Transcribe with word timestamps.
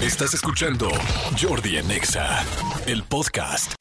Estás 0.00 0.34
escuchando 0.34 0.90
Jordi 1.40 1.78
Anexa, 1.78 2.44
el 2.86 3.02
podcast. 3.02 3.72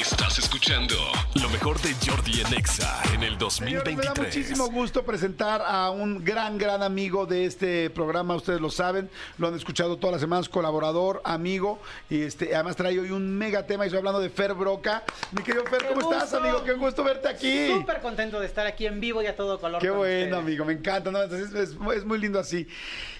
Estás 0.00 0.38
escuchando 0.38 0.63
lo 0.66 1.50
mejor 1.50 1.78
de 1.82 1.92
Jordi 2.06 2.40
Anexa 2.42 3.02
en 3.12 3.22
el 3.22 3.34
Señores, 3.50 3.84
me 3.96 4.02
da 4.02 4.14
2023. 4.14 4.16
muchísimo 4.16 4.70
gusto 4.70 5.04
presentar 5.04 5.60
a 5.60 5.90
un 5.90 6.24
gran, 6.24 6.56
gran 6.56 6.82
amigo 6.82 7.26
de 7.26 7.44
este 7.44 7.90
programa. 7.90 8.34
Ustedes 8.34 8.62
lo 8.62 8.70
saben, 8.70 9.10
lo 9.36 9.48
han 9.48 9.54
escuchado 9.54 9.98
todas 9.98 10.12
las 10.12 10.20
semanas, 10.22 10.48
colaborador, 10.48 11.20
amigo. 11.24 11.82
Y 12.08 12.22
este, 12.22 12.54
además 12.54 12.76
trae 12.76 12.98
hoy 12.98 13.10
un 13.10 13.36
mega 13.36 13.66
tema 13.66 13.84
y 13.84 13.88
estoy 13.88 13.98
hablando 13.98 14.20
de 14.20 14.30
Fer 14.30 14.54
Broca. 14.54 15.02
Mi 15.32 15.42
querido 15.42 15.66
Fer, 15.66 15.82
¡Qué 15.82 15.88
¿cómo 15.88 16.10
estás, 16.10 16.32
amigo? 16.32 16.64
Qué 16.64 16.72
gusto 16.72 17.04
verte 17.04 17.28
aquí. 17.28 17.68
Súper 17.68 18.00
contento 18.00 18.40
de 18.40 18.46
estar 18.46 18.66
aquí 18.66 18.86
en 18.86 19.00
vivo 19.00 19.20
y 19.20 19.26
a 19.26 19.36
todo 19.36 19.60
color. 19.60 19.82
Qué 19.82 19.90
bueno, 19.90 20.24
ustedes. 20.24 20.32
amigo, 20.32 20.64
me 20.64 20.72
encanta. 20.72 21.10
¿no? 21.10 21.22
Entonces, 21.22 21.52
es, 21.52 21.76
es 21.94 22.04
muy 22.06 22.18
lindo 22.18 22.40
así. 22.40 22.66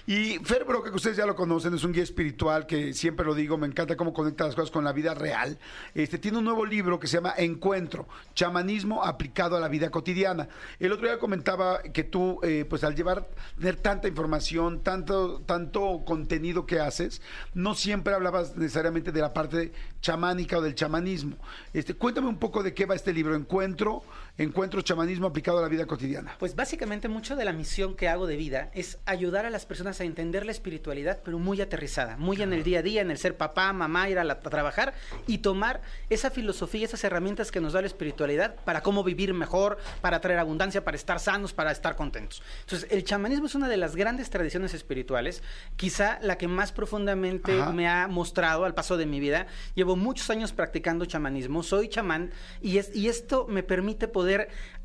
Y 0.07 0.37
Fer 0.43 0.65
Broca, 0.65 0.91
que 0.91 0.95
ustedes 0.95 1.17
ya 1.17 1.25
lo 1.25 1.35
conocen, 1.35 1.73
es 1.73 1.83
un 1.83 1.91
guía 1.91 2.03
espiritual 2.03 2.67
que 2.67 2.93
siempre 2.93 3.25
lo 3.25 3.33
digo, 3.33 3.57
me 3.57 3.65
encanta 3.65 3.95
cómo 3.95 4.13
conecta 4.13 4.45
las 4.45 4.53
cosas 4.53 4.69
con 4.69 4.83
la 4.83 4.93
vida 4.93 5.15
real. 5.15 5.57
Este 5.95 6.19
tiene 6.19 6.37
un 6.37 6.43
nuevo 6.43 6.63
libro 6.63 6.99
que 6.99 7.07
se 7.07 7.17
llama 7.17 7.34
Encuentro, 7.37 8.07
chamanismo 8.33 9.03
aplicado 9.03 9.55
a 9.55 9.59
la 9.59 9.67
vida 9.67 9.89
cotidiana. 9.89 10.47
El 10.79 10.91
otro 10.91 11.07
día 11.07 11.19
comentaba 11.19 11.81
que 11.81 12.03
tú, 12.03 12.39
eh, 12.43 12.65
pues 12.69 12.83
al 12.83 12.95
llevar, 12.95 13.27
tener 13.57 13.75
tanta 13.77 14.07
información, 14.07 14.81
tanto, 14.81 15.41
tanto 15.45 16.03
contenido 16.05 16.65
que 16.65 16.79
haces, 16.79 17.21
no 17.53 17.75
siempre 17.75 18.13
hablabas 18.13 18.55
necesariamente 18.55 19.11
de 19.11 19.21
la 19.21 19.33
parte 19.33 19.71
chamánica 20.01 20.57
o 20.57 20.61
del 20.61 20.75
chamanismo. 20.75 21.37
Este, 21.73 21.93
cuéntame 21.93 22.27
un 22.27 22.37
poco 22.37 22.63
de 22.63 22.73
qué 22.73 22.85
va 22.85 22.95
este 22.95 23.13
libro, 23.13 23.35
Encuentro, 23.35 24.03
Encuentro, 24.37 24.81
chamanismo 24.81 25.27
aplicado 25.27 25.59
a 25.59 25.61
la 25.61 25.69
vida 25.69 25.85
cotidiana. 25.85 26.35
Pues 26.39 26.57
básicamente 26.57 27.07
mucho 27.07 27.37
de 27.37 27.45
la 27.45 27.53
misión 27.53 27.95
que 27.95 28.09
hago 28.09 28.27
de 28.27 28.35
vida 28.35 28.69
es 28.73 28.97
ayudar 29.05 29.45
a 29.45 29.49
las 29.49 29.65
personas 29.65 30.01
a 30.01 30.03
entender 30.03 30.45
la 30.45 30.51
espiritualidad, 30.51 31.21
pero 31.23 31.39
muy 31.39 31.61
aterrizada, 31.61 32.17
muy 32.17 32.41
en 32.41 32.51
el 32.51 32.63
día 32.65 32.79
a 32.79 32.81
día, 32.81 33.01
en 33.01 33.11
el 33.11 33.17
ser 33.17 33.37
papá, 33.37 33.71
mamá, 33.71 34.09
ir 34.09 34.19
a, 34.19 34.25
la- 34.25 34.33
a 34.33 34.39
trabajar 34.41 34.93
y 35.25 35.37
tomar 35.37 35.81
esa 36.09 36.31
filosofía, 36.31 36.83
esas 36.83 37.01
herramientas 37.05 37.49
que 37.49 37.61
nos 37.61 37.71
da 37.71 37.79
la 37.79 37.87
espiritualidad 37.87 38.55
para 38.65 38.81
cómo 38.81 39.05
vivir 39.05 39.33
mejor, 39.33 39.77
para 40.01 40.19
traer 40.19 40.39
abundancia, 40.39 40.83
para 40.83 40.97
estar 40.97 41.21
sanos, 41.21 41.53
para 41.53 41.71
estar 41.71 41.95
contentos. 41.95 42.43
Entonces, 42.65 42.91
el 42.91 43.05
chamanismo 43.05 43.45
es 43.45 43.55
una 43.55 43.69
de 43.69 43.77
las 43.77 43.95
grandes 43.95 44.29
tradiciones 44.29 44.73
espirituales, 44.73 45.43
quizá 45.77 46.19
la 46.21 46.37
que 46.37 46.49
más 46.49 46.73
profundamente 46.73 47.61
Ajá. 47.61 47.71
me 47.71 47.87
ha 47.87 48.09
mostrado 48.09 48.65
al 48.65 48.73
paso 48.73 48.97
de 48.97 49.05
mi 49.05 49.21
vida. 49.21 49.47
Llevo 49.75 49.95
muchos 49.95 50.29
años 50.29 50.51
practicando 50.51 51.05
chamanismo, 51.05 51.63
soy 51.63 51.87
chamán 51.87 52.31
y, 52.61 52.79
es, 52.79 52.93
y 52.93 53.07
esto 53.07 53.47
me 53.47 53.63
permite 53.63 54.09
poder 54.09 54.24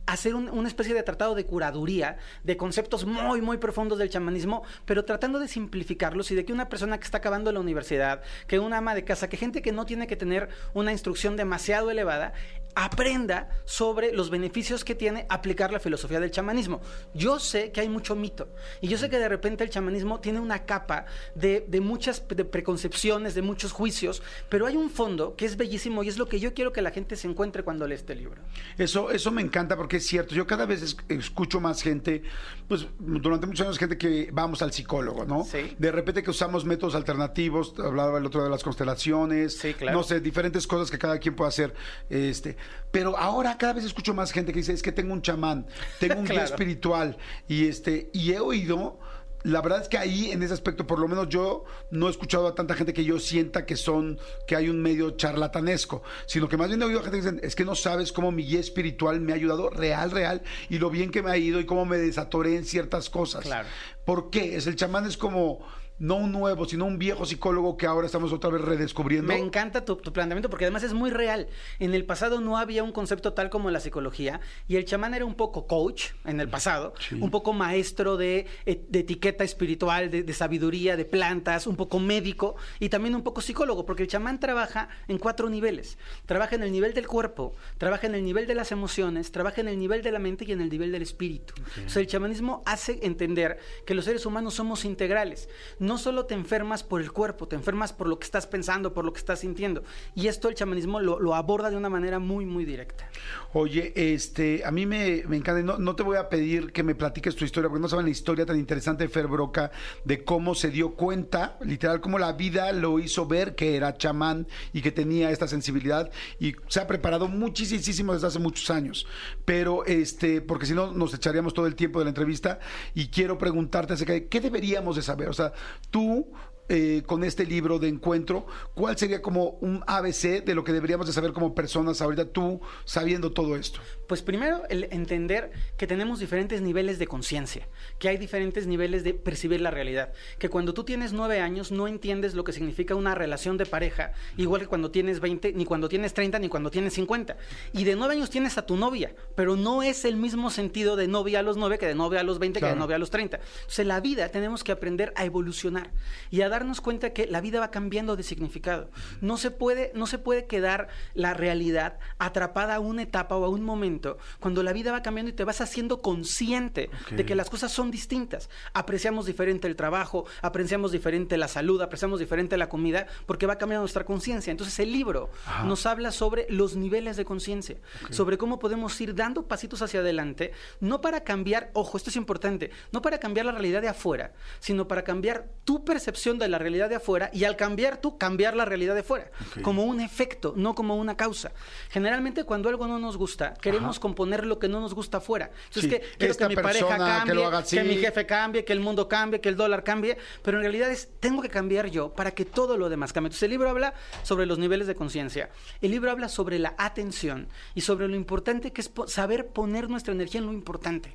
hacer 0.07 0.35
un- 0.35 0.49
una 0.51 0.67
especie 0.67 0.93
de 0.95 1.03
tratado 1.05 1.35
de 1.35 1.45
curaduría 1.47 2.17
de 2.43 2.57
conceptos 2.57 3.05
muy, 3.05 3.41
muy 3.43 3.59
profundos 3.59 3.99
del 3.99 4.11
chamanismo, 4.11 4.65
pero 4.85 5.05
tratando 5.05 5.39
de 5.39 5.47
simplificarlos 5.47 6.31
y 6.31 6.35
de 6.35 6.45
que 6.45 6.53
una 6.53 6.69
persona 6.69 6.99
que 6.99 7.05
está 7.05 7.19
acabando 7.19 7.53
la 7.53 7.61
universidad, 7.61 8.23
que 8.49 8.59
una 8.59 8.79
ama 8.79 8.95
de 8.95 9.05
casa, 9.05 9.29
que 9.29 9.37
gente 9.37 9.63
que 9.63 9.71
no 9.73 9.87
tiene 9.87 10.07
que 10.09 10.17
tener 10.17 10.49
una 10.75 10.91
instrucción 10.91 11.37
demasiado 11.37 11.91
elevada, 11.91 12.33
aprenda 12.75 13.49
sobre 13.65 14.13
los 14.13 14.31
beneficios 14.31 14.85
que 14.85 14.95
tiene 14.95 15.27
aplicar 15.29 15.73
la 15.73 15.81
filosofía 15.81 16.21
del 16.21 16.31
chamanismo. 16.31 16.81
Yo 17.15 17.39
sé 17.39 17.73
que 17.73 17.81
hay 17.81 17.89
mucho 17.89 18.15
mito 18.17 18.49
y 18.81 18.89
yo 18.89 18.97
sé 18.99 19.11
que 19.11 19.19
de 19.19 19.29
repente 19.29 19.65
el 19.65 19.71
chamanismo 19.71 20.21
tiene 20.21 20.41
una 20.41 20.65
capa 20.65 21.07
de, 21.35 21.65
de 21.69 21.81
muchas 21.81 22.23
de 22.29 22.45
preconcepciones, 22.45 23.35
de 23.35 23.43
muchos 23.43 23.73
juicios, 23.73 24.23
pero 24.49 24.67
hay 24.67 24.77
un 24.77 24.91
fondo 24.91 25.35
que 25.37 25.47
es 25.47 25.57
bellísimo 25.57 26.03
y 26.03 26.09
es 26.09 26.19
lo 26.19 26.29
que 26.29 26.41
yo 26.41 26.55
quiero 26.55 26.73
que 26.73 26.83
la 26.83 26.91
gente 26.91 27.17
se 27.17 27.29
encuentre 27.29 27.63
cuando 27.63 27.87
lee 27.87 27.95
este 27.95 28.15
libro. 28.15 28.43
Eso, 28.79 29.11
eso 29.11 29.31
me 29.31 29.43
encanta 29.43 29.77
porque 29.77 29.97
es 29.99 30.07
cierto. 30.07 30.35
Yo 30.35 30.47
cada 30.47 30.67
vez 30.67 30.83
es- 30.83 30.97
escucho 31.09 31.61
más 31.61 31.83
gente, 31.83 32.23
pues 32.69 32.87
durante 32.99 33.47
muchos 33.47 33.67
años 33.67 33.79
gente 33.79 33.99
que 33.99 34.31
vamos 34.33 34.63
al 34.63 34.73
psicólogo, 34.73 35.25
¿no? 35.25 35.45
Sí. 35.45 35.75
De 35.79 35.91
repente 35.93 36.23
que 36.23 36.31
usamos 36.31 36.65
métodos 36.65 36.95
alternativos, 36.95 37.75
hablaba 37.79 38.19
el 38.19 38.27
otro 38.27 38.43
de 38.45 38.51
las 38.51 38.63
constelaciones, 38.63 39.57
Sí, 39.59 39.75
claro. 39.75 39.99
no 39.99 40.03
sé, 40.05 40.21
diferentes 40.21 40.67
cosas 40.67 40.91
que 40.91 40.99
cada 40.99 41.19
quien 41.19 41.35
puede 41.35 41.49
hacer. 41.49 41.75
Este, 42.09 42.57
pero 42.91 43.17
ahora 43.17 43.57
cada 43.59 43.73
vez 43.75 43.85
escucho 43.85 44.15
más 44.15 44.33
gente 44.33 44.53
que 44.53 44.59
dice, 44.59 44.73
es 44.73 44.83
que 44.83 44.93
tengo 44.93 45.13
un 45.13 45.23
chamán, 45.23 45.67
tengo 45.99 46.17
un 46.21 46.25
guía 46.27 46.35
Claro. 46.35 46.51
espiritual 46.51 47.17
y 47.49 47.67
este, 47.67 48.11
y 48.13 48.33
he 48.33 48.41
oído 48.41 48.99
la 49.43 49.63
verdad 49.63 49.81
es 49.81 49.89
que 49.89 49.97
ahí, 49.97 50.31
en 50.33 50.43
ese 50.43 50.53
aspecto, 50.53 50.87
por 50.87 50.99
lo 50.99 51.09
menos 51.09 51.31
yo 51.31 51.65
no 51.91 52.09
he 52.09 52.11
escuchado 52.11 52.47
a 52.47 52.55
tanta 52.55 52.75
gente 52.75 52.93
que 52.93 53.05
yo 53.05 53.19
sienta 53.19 53.65
que 53.65 53.75
son, 53.75 54.19
que 54.47 54.55
hay 54.55 54.69
un 54.69 54.83
medio 54.83 55.13
charlatanesco, 55.13 56.03
sino 56.27 56.47
que 56.47 56.59
más 56.59 56.69
bien 56.69 56.83
he 56.83 56.85
oído 56.85 57.01
a 57.01 57.03
gente 57.05 57.21
que 57.21 57.25
dicen, 57.25 57.41
es 57.43 57.57
que 57.57 57.65
no 57.65 57.75
sabes 57.75 58.13
cómo 58.13 58.33
mi 58.33 58.45
guía 58.45 58.61
espiritual 58.61 59.19
me 59.23 59.33
ha 59.33 59.37
ayudado 59.37 59.71
real, 59.71 60.11
real, 60.11 60.43
y 60.69 60.79
lo 60.79 60.91
bien 60.91 61.11
que 61.11 61.23
me 61.23 61.31
ha 61.31 61.39
ido 61.39 61.59
y 61.59 61.65
cómo 61.65 61.87
me 61.87 61.97
desatoré 61.97 62.55
en 62.57 62.67
ciertas 62.67 63.09
cosas. 63.09 63.43
Claro. 63.45 63.67
¿Por 64.05 64.29
qué? 64.29 64.57
Es 64.57 64.67
el 64.67 64.77
chamán 64.77 65.07
es 65.07 65.17
como 65.17 65.61
no 66.01 66.17
un 66.17 66.33
nuevo, 66.33 66.65
sino 66.65 66.87
un 66.87 66.99
viejo 66.99 67.25
psicólogo 67.25 67.77
que 67.77 67.87
ahora 67.87 68.07
estamos 68.07 68.33
otra 68.33 68.51
vez 68.51 68.61
redescubriendo. 68.63 69.29
Me 69.29 69.39
encanta 69.39 69.85
tu, 69.85 69.95
tu 69.97 70.13
planteamiento 70.13 70.51
porque 70.51 70.65
además 70.65 70.83
es 70.83 70.93
muy 70.95 71.11
real. 71.11 71.47
En 71.79 71.95
el 71.95 72.05
pasado 72.05 72.41
no 72.41 72.57
había 72.59 72.83
un 72.83 72.91
concepto 72.91 73.33
tal 73.35 73.51
como 73.51 73.71
la 73.71 73.79
psicología 73.81 74.41
y 74.67 74.77
el 74.77 74.85
chamán 74.87 75.15
era 75.15 75.25
un 75.25 75.35
poco 75.35 75.67
coach 75.69 76.07
en 76.25 76.41
el 76.41 76.49
pasado, 76.49 76.95
Sí. 76.99 77.17
un 77.21 77.31
poco 77.31 77.53
maestro 77.53 78.17
de, 78.17 78.47
eh, 78.67 78.85
de 78.89 78.99
etiqueta 79.01 79.45
espiritual, 79.45 80.11
de, 80.11 80.23
de 80.25 80.33
sabiduría, 80.33 80.97
de 80.97 81.05
plantas, 81.05 81.67
un 81.67 81.77
poco 81.77 82.01
médico 82.01 82.57
y 82.81 82.89
también 82.89 83.15
un 83.15 83.23
poco 83.23 83.41
psicólogo 83.43 83.85
porque 83.87 84.03
el 84.03 84.09
chamán 84.09 84.41
trabaja 84.41 84.89
en 85.07 85.19
cuatro 85.19 85.49
niveles. 85.51 85.99
Trabaja 86.27 86.57
en 86.57 86.63
el 86.63 86.73
nivel 86.73 86.95
del 86.95 87.07
cuerpo, 87.07 87.55
trabaja 87.79 88.07
en 88.07 88.15
el 88.15 88.25
nivel 88.25 88.47
de 88.47 88.55
las 88.55 88.73
emociones, 88.73 89.31
trabaja 89.33 89.61
en 89.61 89.69
el 89.69 89.79
nivel 89.79 90.03
de 90.03 90.13
la 90.13 90.19
mente 90.19 90.47
y 90.47 90.53
en 90.53 90.63
el 90.63 90.71
nivel 90.71 90.93
del 90.93 91.03
espíritu. 91.03 91.53
O 91.87 91.89
sea, 91.91 92.01
el 92.01 92.09
chamanismo 92.09 92.63
hace 92.65 92.99
entender 93.03 93.59
que 93.85 93.95
los 93.95 94.07
seres 94.07 94.25
humanos 94.25 94.55
somos 94.55 94.87
integrales. 94.87 95.49
No 95.79 95.90
solo 95.99 96.27
te 96.27 96.35
enfermas 96.35 96.83
por 96.83 97.01
el 97.01 97.13
cuerpo, 97.13 97.49
te 97.49 97.57
enfermas 97.57 97.93
por 97.93 98.07
lo 98.07 98.19
que 98.19 98.25
estás 98.25 98.47
pensando, 98.47 98.93
por 98.93 99.05
lo 99.05 99.13
que 99.13 99.19
estás 99.19 99.41
sintiendo. 99.41 99.83
Y 100.15 100.29
esto 100.29 100.49
el 100.49 100.55
chamanismo 100.55 101.01
lo, 101.01 101.35
aborda 101.35 101.71
de 101.71 101.77
una 101.77 101.89
manera 101.89 102.19
muy, 102.19 102.45
muy 102.45 102.65
directa. 102.65 103.09
Oye, 103.53 103.93
este, 103.95 104.63
a 104.65 104.71
mí 104.71 104.87
me, 104.87 105.23
me 105.27 105.37
encanta, 105.37 105.63
no, 105.63 105.79
no 105.79 105.97
te 105.97 106.03
voy 106.03 106.17
a 106.17 106.29
pedir 106.29 106.73
que 106.73 106.83
me 106.83 106.95
platiques 106.95 107.35
tu 107.35 107.45
historia, 107.45 107.69
porque 107.69 107.83
no 107.83 107.89
saben 107.89 108.05
la 108.07 108.11
historia 108.11 108.47
tan 108.47 108.59
interesante 108.59 109.05
de 109.05 109.09
Fer 109.09 109.27
Broca, 109.27 109.71
de 110.05 110.25
cómo 110.25 110.55
se 110.55 110.71
dio 110.71 110.95
cuenta, 110.95 111.57
literal, 111.63 112.01
cómo 112.01 112.19
la 112.19 112.33
vida 112.33 112.73
lo 112.73 112.99
hizo 112.99 113.27
ver 113.27 113.55
que 113.55 113.77
era 113.77 113.97
chamán 113.97 114.47
y 114.73 114.83
que 114.83 114.93
tenía 114.93 115.31
esta 115.31 115.49
sensibilidad, 115.49 116.11
y 116.39 116.55
se 116.69 116.81
ha 116.81 116.87
preparado 116.87 117.29
muchísimo 117.29 118.15
desde 118.15 118.27
hace 118.27 118.39
muchos 118.39 118.71
años. 118.71 119.07
Pero, 119.45 119.85
este, 119.87 120.41
porque 120.41 120.67
si 120.67 120.75
no, 120.75 120.93
nos 120.93 121.15
echaríamos 121.15 121.55
todo 121.55 121.67
el 121.67 121.75
tiempo 121.75 121.99
de 121.99 122.05
la 122.05 122.11
entrevista, 122.11 122.59
y 122.95 123.09
quiero 123.09 123.39
preguntarte 123.39 123.95
acerca 123.95 124.13
de 124.13 124.27
qué 124.29 124.41
deberíamos 124.41 124.97
de 124.97 125.03
saber. 125.03 125.29
O 125.29 125.33
sea, 125.33 125.53
tú 125.91 126.27
eh, 126.73 127.03
con 127.05 127.25
este 127.25 127.45
libro 127.45 127.81
de 127.81 127.89
encuentro, 127.89 128.47
¿cuál 128.75 128.97
sería 128.97 129.21
como 129.21 129.59
un 129.61 129.83
ABC 129.89 130.45
de 130.45 130.55
lo 130.55 130.63
que 130.63 130.73
deberíamos 130.73 131.09
de 131.09 131.13
saber 131.13 131.33
como 131.33 131.53
personas 131.53 132.01
ahorita 132.01 132.27
tú 132.27 132.61
sabiendo 132.85 133.33
todo 133.33 133.57
esto? 133.57 133.81
Pues 134.07 134.23
primero, 134.23 134.63
el 134.69 134.85
entender 134.93 135.51
que 135.77 135.89
tenemos 135.89 136.21
diferentes 136.21 136.61
niveles 136.63 137.01
de 137.01 137.09
conciencia, 137.09 137.67
que 137.99 138.09
hay 138.09 138.19
diferentes 138.19 138.69
niveles 138.69 139.03
de 139.03 139.15
percibir 139.15 139.61
la 139.61 139.73
realidad, 139.73 140.13
que 140.39 140.49
cuando 140.49 140.73
tú 140.73 140.85
tienes 140.85 141.13
nueve 141.13 141.41
años 141.41 141.73
no 141.73 141.89
entiendes 141.89 142.35
lo 142.35 142.45
que 142.45 142.53
significa 142.53 142.95
una 142.95 143.17
relación 143.17 143.57
de 143.57 143.67
pareja, 143.67 144.13
igual 144.37 144.61
que 144.61 144.69
cuando 144.69 144.93
tienes 144.93 145.19
20, 145.19 145.53
ni 145.55 145.65
cuando 145.65 145.89
tienes 145.89 146.15
30, 146.15 146.39
ni 146.39 146.49
cuando 146.49 146.71
tienes 146.71 146.95
50. 146.95 147.37
Y 147.73 147.83
de 147.83 147.97
nueve 147.97 148.15
años 148.15 148.31
tienes 148.31 148.59
a 148.59 148.67
tu 148.67 148.77
novia, 148.77 149.13
pero 149.35 149.57
no 149.57 149.83
es 149.83 150.05
el 150.05 150.17
mismo 150.17 150.51
sentido 150.51 150.95
de 150.95 151.09
novia 151.09 151.41
a 151.41 151.43
los 151.43 151.57
nueve 151.57 151.79
que 151.79 151.87
de 151.87 151.97
novia 151.97 152.21
a 152.21 152.23
los 152.23 152.39
20 152.39 152.59
que 152.59 152.61
Claro. 152.61 152.75
de 152.75 152.79
novia 152.81 152.95
a 152.95 152.99
los 153.01 153.11
30. 153.11 153.39
Entonces, 153.39 153.87
la 153.87 154.01
vida 154.01 154.29
tenemos 154.29 154.63
que 154.63 154.71
aprender 154.71 155.13
a 155.17 155.25
evolucionar 155.25 155.91
y 156.31 156.43
a 156.43 156.49
darnos 156.61 156.81
cuenta 156.81 157.11
que 157.11 157.27
la 157.27 157.41
vida 157.41 157.59
va 157.61 157.71
cambiando 157.71 158.17
de 158.17 158.23
significado. 158.23 158.91
No 159.21 159.37
se 159.37 159.51
puede, 159.51 159.93
no 159.95 160.07
se 160.07 160.19
puede 160.19 160.47
quedar 160.47 160.89
la 161.15 161.35
realidad 161.35 161.99
atrapada 162.19 162.77
a 162.77 162.81
una 162.81 163.03
etapa 163.03 163.37
o 163.37 163.45
a 163.45 163.49
un 163.49 163.63
momento 163.63 164.19
cuando 164.39 164.63
la 164.63 164.73
vida 164.73 164.93
va 164.93 165.03
cambiando 165.03 165.31
y 165.31 165.35
te 165.35 165.45
vas 165.45 165.61
haciendo 165.61 166.03
consciente 166.03 166.91
de 167.11 167.25
que 167.25 167.35
las 167.35 167.51
cosas 167.51 167.73
son 167.73 167.91
distintas. 167.91 168.51
Apreciamos 168.75 169.27
diferente 169.27 169.67
el 169.67 169.77
trabajo, 169.77 170.27
apreciamos 170.43 170.93
diferente 170.93 171.37
la 171.37 171.49
salud, 171.49 171.81
apreciamos 171.81 172.21
diferente 172.21 172.57
la 172.57 172.69
comida, 172.69 173.07
porque 173.27 173.47
va 173.47 173.57
cambiando 173.57 173.83
nuestra 173.83 174.05
conciencia. 174.05 174.51
Entonces 174.51 174.79
el 174.79 174.93
libro 174.93 175.31
Ajá. 175.47 175.65
nos 175.65 175.87
habla 175.87 176.13
sobre 176.13 176.47
los 176.51 176.77
niveles 176.77 177.17
de 177.17 177.25
conciencia, 177.25 177.77
sobre 178.11 178.37
cómo 178.37 178.59
podemos 178.59 179.01
ir 179.01 179.15
dando 179.15 179.49
pasitos 179.49 179.83
hacia 179.83 180.01
adelante, 180.01 180.53
no 180.81 181.01
para 181.01 181.25
cambiar, 181.25 181.71
ojo, 181.73 181.97
esto 181.97 182.11
es 182.11 182.17
importante, 182.17 182.71
no 182.93 183.01
para 183.01 183.19
cambiar 183.19 183.47
la 183.47 183.53
realidad 183.53 183.81
de 183.81 183.89
afuera, 183.89 184.35
sino 184.59 184.87
para 184.87 185.05
cambiar 185.05 185.49
tu 185.65 185.85
percepción 185.85 186.39
de 186.45 186.51
la 186.51 186.59
realidad 186.59 186.89
de 186.89 186.97
afuera 186.97 187.31
y 187.33 187.45
al 187.45 187.57
cambiar 187.57 187.99
tú, 188.01 188.19
cambiar 188.19 188.57
la 188.57 188.65
realidad 188.65 188.95
de 188.95 189.01
afuera, 189.01 189.31
Ok. 189.57 189.63
como 189.63 189.85
un 189.85 190.01
efecto, 190.01 190.55
no 190.57 190.75
como 190.75 190.97
una 190.97 191.17
causa. 191.17 191.53
Generalmente 191.91 192.45
cuando 192.45 192.69
algo 192.69 192.87
no 192.87 192.99
nos 192.99 193.17
gusta, 193.17 193.55
queremos 193.55 193.99
componer 194.01 194.47
lo 194.47 194.59
que 194.59 194.69
no 194.69 194.81
nos 194.81 194.95
gusta 194.95 195.19
afuera. 195.19 195.51
Entonces, 195.69 195.83
Sí, 195.83 195.89
que 195.91 196.01
quiero 196.19 196.35
que 196.37 196.49
mi 196.49 196.57
pareja 196.57 196.89
que 196.89 196.97
cambie, 196.99 197.45
así. 197.47 197.77
que 197.77 197.85
mi 197.85 197.97
jefe 197.97 198.27
cambie, 198.27 198.65
que 198.65 198.73
el 198.73 198.81
mundo 198.81 199.09
cambie, 199.09 199.41
que 199.41 199.49
el 199.49 199.57
dólar 199.57 199.85
cambie, 199.85 200.17
pero 200.43 200.59
en 200.59 200.63
realidad 200.63 200.91
es, 200.91 201.09
tengo 201.21 201.43
que 201.43 201.49
cambiar 201.49 201.87
yo 201.91 202.13
para 202.13 202.31
que 202.33 202.45
todo 202.45 202.77
lo 202.77 202.89
demás 202.89 203.13
cambie. 203.13 203.29
Entonces 203.29 203.43
el 203.45 203.51
libro 203.51 203.69
habla 203.71 203.95
sobre 204.23 204.47
los 204.47 204.59
niveles 204.59 204.87
de 204.87 204.95
conciencia, 204.95 205.51
el 205.81 205.91
libro 205.91 206.11
habla 206.11 206.29
sobre 206.29 206.59
la 206.59 206.75
atención 206.79 207.49
y 207.75 207.83
sobre 207.83 208.09
lo 208.09 208.17
importante 208.17 208.73
que 208.73 208.81
es 208.81 208.89
po- 208.89 209.07
saber 209.09 209.49
poner 209.49 209.89
nuestra 209.91 210.13
energía 210.15 210.41
en 210.41 210.47
lo 210.47 210.53
importante. 210.53 211.13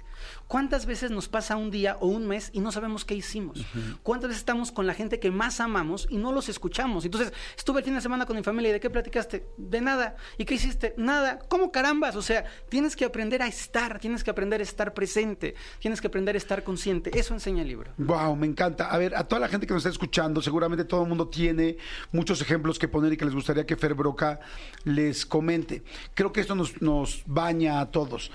¿Cuántas 0.47 0.85
veces 0.85 1.11
nos 1.11 1.27
pasa 1.27 1.55
un 1.55 1.71
día 1.71 1.97
o 1.99 2.07
un 2.07 2.27
mes 2.27 2.49
y 2.53 2.59
no 2.59 2.71
sabemos 2.71 3.05
qué 3.05 3.15
hicimos? 3.15 3.59
¿Cuántas 4.03 4.29
veces 4.29 4.39
estamos 4.41 4.71
con 4.71 4.87
la 4.87 4.93
gente 4.93 5.14
que 5.19 5.31
más 5.31 5.59
amamos 5.59 6.07
y 6.09 6.17
no 6.17 6.31
los 6.31 6.49
escuchamos. 6.49 7.05
Entonces, 7.05 7.33
estuve 7.57 7.79
el 7.79 7.85
fin 7.85 7.95
de 7.95 8.01
semana 8.01 8.25
con 8.25 8.35
mi 8.35 8.43
familia 8.43 8.69
y 8.69 8.73
¿de 8.73 8.79
qué 8.79 8.89
platicaste? 8.89 9.47
De 9.57 9.81
nada. 9.81 10.15
¿Y 10.37 10.45
qué 10.45 10.55
hiciste? 10.55 10.93
Nada. 10.97 11.39
¿Cómo 11.47 11.71
carambas? 11.71 12.15
O 12.15 12.21
sea, 12.21 12.45
tienes 12.69 12.95
que 12.95 13.05
aprender 13.05 13.41
a 13.41 13.47
estar, 13.47 13.99
tienes 13.99 14.23
que 14.23 14.31
aprender 14.31 14.59
a 14.59 14.63
estar 14.63 14.93
presente, 14.93 15.55
tienes 15.79 16.01
que 16.01 16.07
aprender 16.07 16.35
a 16.35 16.37
estar 16.37 16.63
consciente. 16.63 17.17
Eso 17.17 17.33
enseña 17.33 17.61
el 17.61 17.67
libro. 17.67 17.91
Wow, 17.97 18.35
me 18.35 18.47
encanta. 18.47 18.89
A 18.89 18.97
ver, 18.97 19.15
a 19.15 19.23
toda 19.23 19.39
la 19.39 19.47
gente 19.47 19.67
que 19.67 19.73
nos 19.73 19.81
está 19.81 19.89
escuchando, 19.89 20.41
seguramente 20.41 20.85
todo 20.85 21.03
el 21.03 21.09
mundo 21.09 21.27
tiene 21.27 21.77
muchos 22.11 22.41
ejemplos 22.41 22.79
que 22.79 22.87
poner 22.87 23.13
y 23.13 23.17
que 23.17 23.25
les 23.25 23.33
gustaría 23.33 23.65
que 23.65 23.75
Fer 23.75 23.93
Broca 23.93 24.39
les 24.83 25.25
comente. 25.25 25.83
Creo 26.13 26.31
que 26.31 26.41
esto 26.41 26.55
nos 26.55 27.23
baña 27.25 27.79
a 27.79 27.91
todos. 27.91 28.31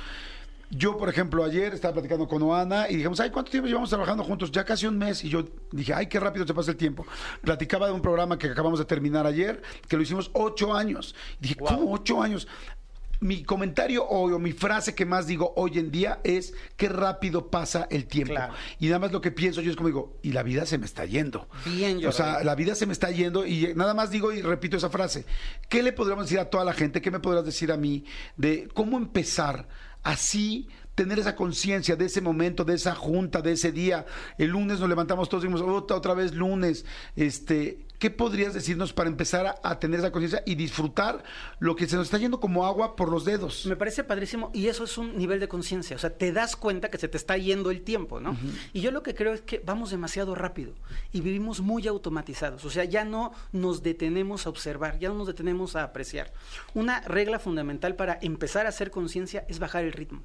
Yo, 0.71 0.97
por 0.97 1.09
ejemplo, 1.09 1.43
ayer 1.45 1.75
estaba 1.75 1.95
platicando 1.95 2.29
con 2.29 2.41
Oana 2.43 2.89
y 2.89 2.95
dijimos, 2.95 3.19
ay, 3.19 3.31
¿cuánto 3.31 3.51
tiempo 3.51 3.67
llevamos 3.67 3.91
trabajando 3.91 4.23
juntos? 4.23 4.53
Ya 4.53 4.65
casi 4.65 4.87
un 4.87 4.99
mes. 4.99 5.25
Y 5.25 5.29
yo 5.29 5.45
dije, 5.73 5.93
ay, 5.93 6.07
qué 6.07 6.21
rápido 6.21 6.47
se 6.47 6.55
pasa 6.55 6.71
el 6.71 6.77
tiempo. 6.77 7.05
Platicaba 7.43 7.89
de 7.89 7.93
un 7.93 8.01
programa 8.01 8.39
que 8.39 8.47
acabamos 8.47 8.79
de 8.79 8.85
terminar 8.85 9.27
ayer, 9.27 9.61
que 9.89 9.97
lo 9.97 10.03
hicimos 10.03 10.31
ocho 10.33 10.73
años. 10.73 11.17
Y 11.41 11.43
dije, 11.43 11.57
¿cómo 11.57 11.93
ocho 11.93 12.23
años? 12.23 12.47
Mi 13.19 13.43
comentario 13.43 14.07
hoy 14.09 14.33
o 14.33 14.39
mi 14.39 14.53
frase 14.53 14.95
que 14.95 15.05
más 15.05 15.27
digo 15.27 15.53
hoy 15.57 15.79
en 15.79 15.91
día 15.91 16.21
es 16.25 16.55
qué 16.77 16.89
rápido 16.89 17.51
pasa 17.51 17.87
el 17.91 18.07
tiempo. 18.07 18.35
Claro. 18.35 18.55
Y 18.79 18.87
nada 18.87 19.01
más 19.01 19.13
lo 19.13 19.21
que 19.21 19.31
pienso 19.31 19.61
yo 19.61 19.71
es 19.71 19.77
como 19.77 19.89
digo, 19.89 20.19
y 20.23 20.33
la 20.33 20.43
vida 20.43 20.65
se 20.65 20.79
me 20.79 20.87
está 20.87 21.05
yendo. 21.05 21.47
Bien, 21.67 22.07
O 22.07 22.13
sea, 22.13 22.43
la 22.45 22.55
vida 22.55 22.75
se 22.75 22.87
me 22.87 22.95
está 22.95 23.11
yendo 23.11 23.45
y 23.45 23.75
nada 23.75 23.93
más 23.93 24.11
digo 24.11 24.33
y 24.33 24.41
repito 24.41 24.79
esa 24.79 24.89
frase. 24.89 25.27
¿Qué 25.69 25.83
le 25.83 25.93
podríamos 25.93 26.27
decir 26.27 26.39
a 26.39 26.49
toda 26.49 26.65
la 26.65 26.73
gente? 26.73 27.03
¿Qué 27.03 27.11
me 27.11 27.21
podrás 27.21 27.45
decir 27.45 27.73
a 27.73 27.77
mí 27.77 28.05
de 28.39 28.69
cómo 28.73 28.97
empezar 28.97 29.69
así? 30.03 30.69
tener 30.95 31.19
esa 31.19 31.35
conciencia 31.35 31.97
de 31.97 32.05
ese 32.05 32.21
momento, 32.21 32.63
de 32.63 32.75
esa 32.75 32.95
junta, 32.95 33.41
de 33.41 33.53
ese 33.53 33.73
día. 33.73 34.05
El 34.37 34.49
lunes 34.51 34.81
nos 34.81 34.89
levantamos 34.89 35.31
todos 35.31 35.45
y 35.45 35.47
dijimos, 35.47 35.67
otra, 35.67 35.97
otra 35.97 36.13
vez 36.13 36.35
lunes. 36.35 36.85
Este, 37.17 37.79
¿Qué 38.01 38.11
podrías 38.11 38.55
decirnos 38.55 38.95
para 38.95 39.11
empezar 39.11 39.45
a, 39.45 39.57
a 39.63 39.79
tener 39.79 40.01
esa 40.01 40.11
conciencia 40.11 40.43
y 40.47 40.55
disfrutar 40.55 41.23
lo 41.59 41.77
que 41.77 41.87
se 41.87 41.97
nos 41.97 42.07
está 42.07 42.17
yendo 42.17 42.41
como 42.41 42.65
agua 42.65 42.97
por 42.97 43.11
los 43.11 43.27
dedos? 43.27 43.67
Me 43.67 43.77
parece 43.77 44.05
padrísimo 44.05 44.51
y 44.55 44.69
eso 44.69 44.85
es 44.85 44.97
un 44.97 45.19
nivel 45.19 45.39
de 45.39 45.49
conciencia, 45.49 45.97
o 45.97 45.99
sea, 45.99 46.09
te 46.09 46.33
das 46.33 46.57
cuenta 46.57 46.89
que 46.89 46.97
se 46.97 47.09
te 47.09 47.19
está 47.19 47.37
yendo 47.37 47.71
el 47.71 47.83
tiempo, 47.83 48.19
¿no? 48.19 48.39
Y 48.73 48.81
yo 48.81 48.91
lo 48.91 49.03
que 49.03 49.15
creo 49.15 49.35
es 49.35 49.43
que 49.43 49.63
vamos 49.67 49.91
demasiado 49.91 50.35
rápido 50.35 50.73
y 51.13 51.21
vivimos 51.21 51.61
muy 51.61 51.87
automatizados, 51.87 52.65
o 52.65 52.71
sea, 52.71 52.85
ya 52.85 53.05
no 53.05 53.33
nos 53.53 53.83
detenemos 53.83 54.47
a 54.47 54.49
observar, 54.49 54.99
ya 54.99 55.11
no 55.11 55.17
nos 55.17 55.27
detenemos 55.27 55.77
a 55.77 55.83
apreciar. 55.83 56.33
Una 56.73 57.03
regla 57.03 57.39
fundamental 57.39 57.97
para 57.97 58.19
empezar 58.23 58.65
a 58.65 58.71
hacer 58.71 58.91
conciencia 58.91 59.45
es 59.47 59.59
bajar 59.59 59.85
el 59.85 59.93
ritmo. 59.93 60.23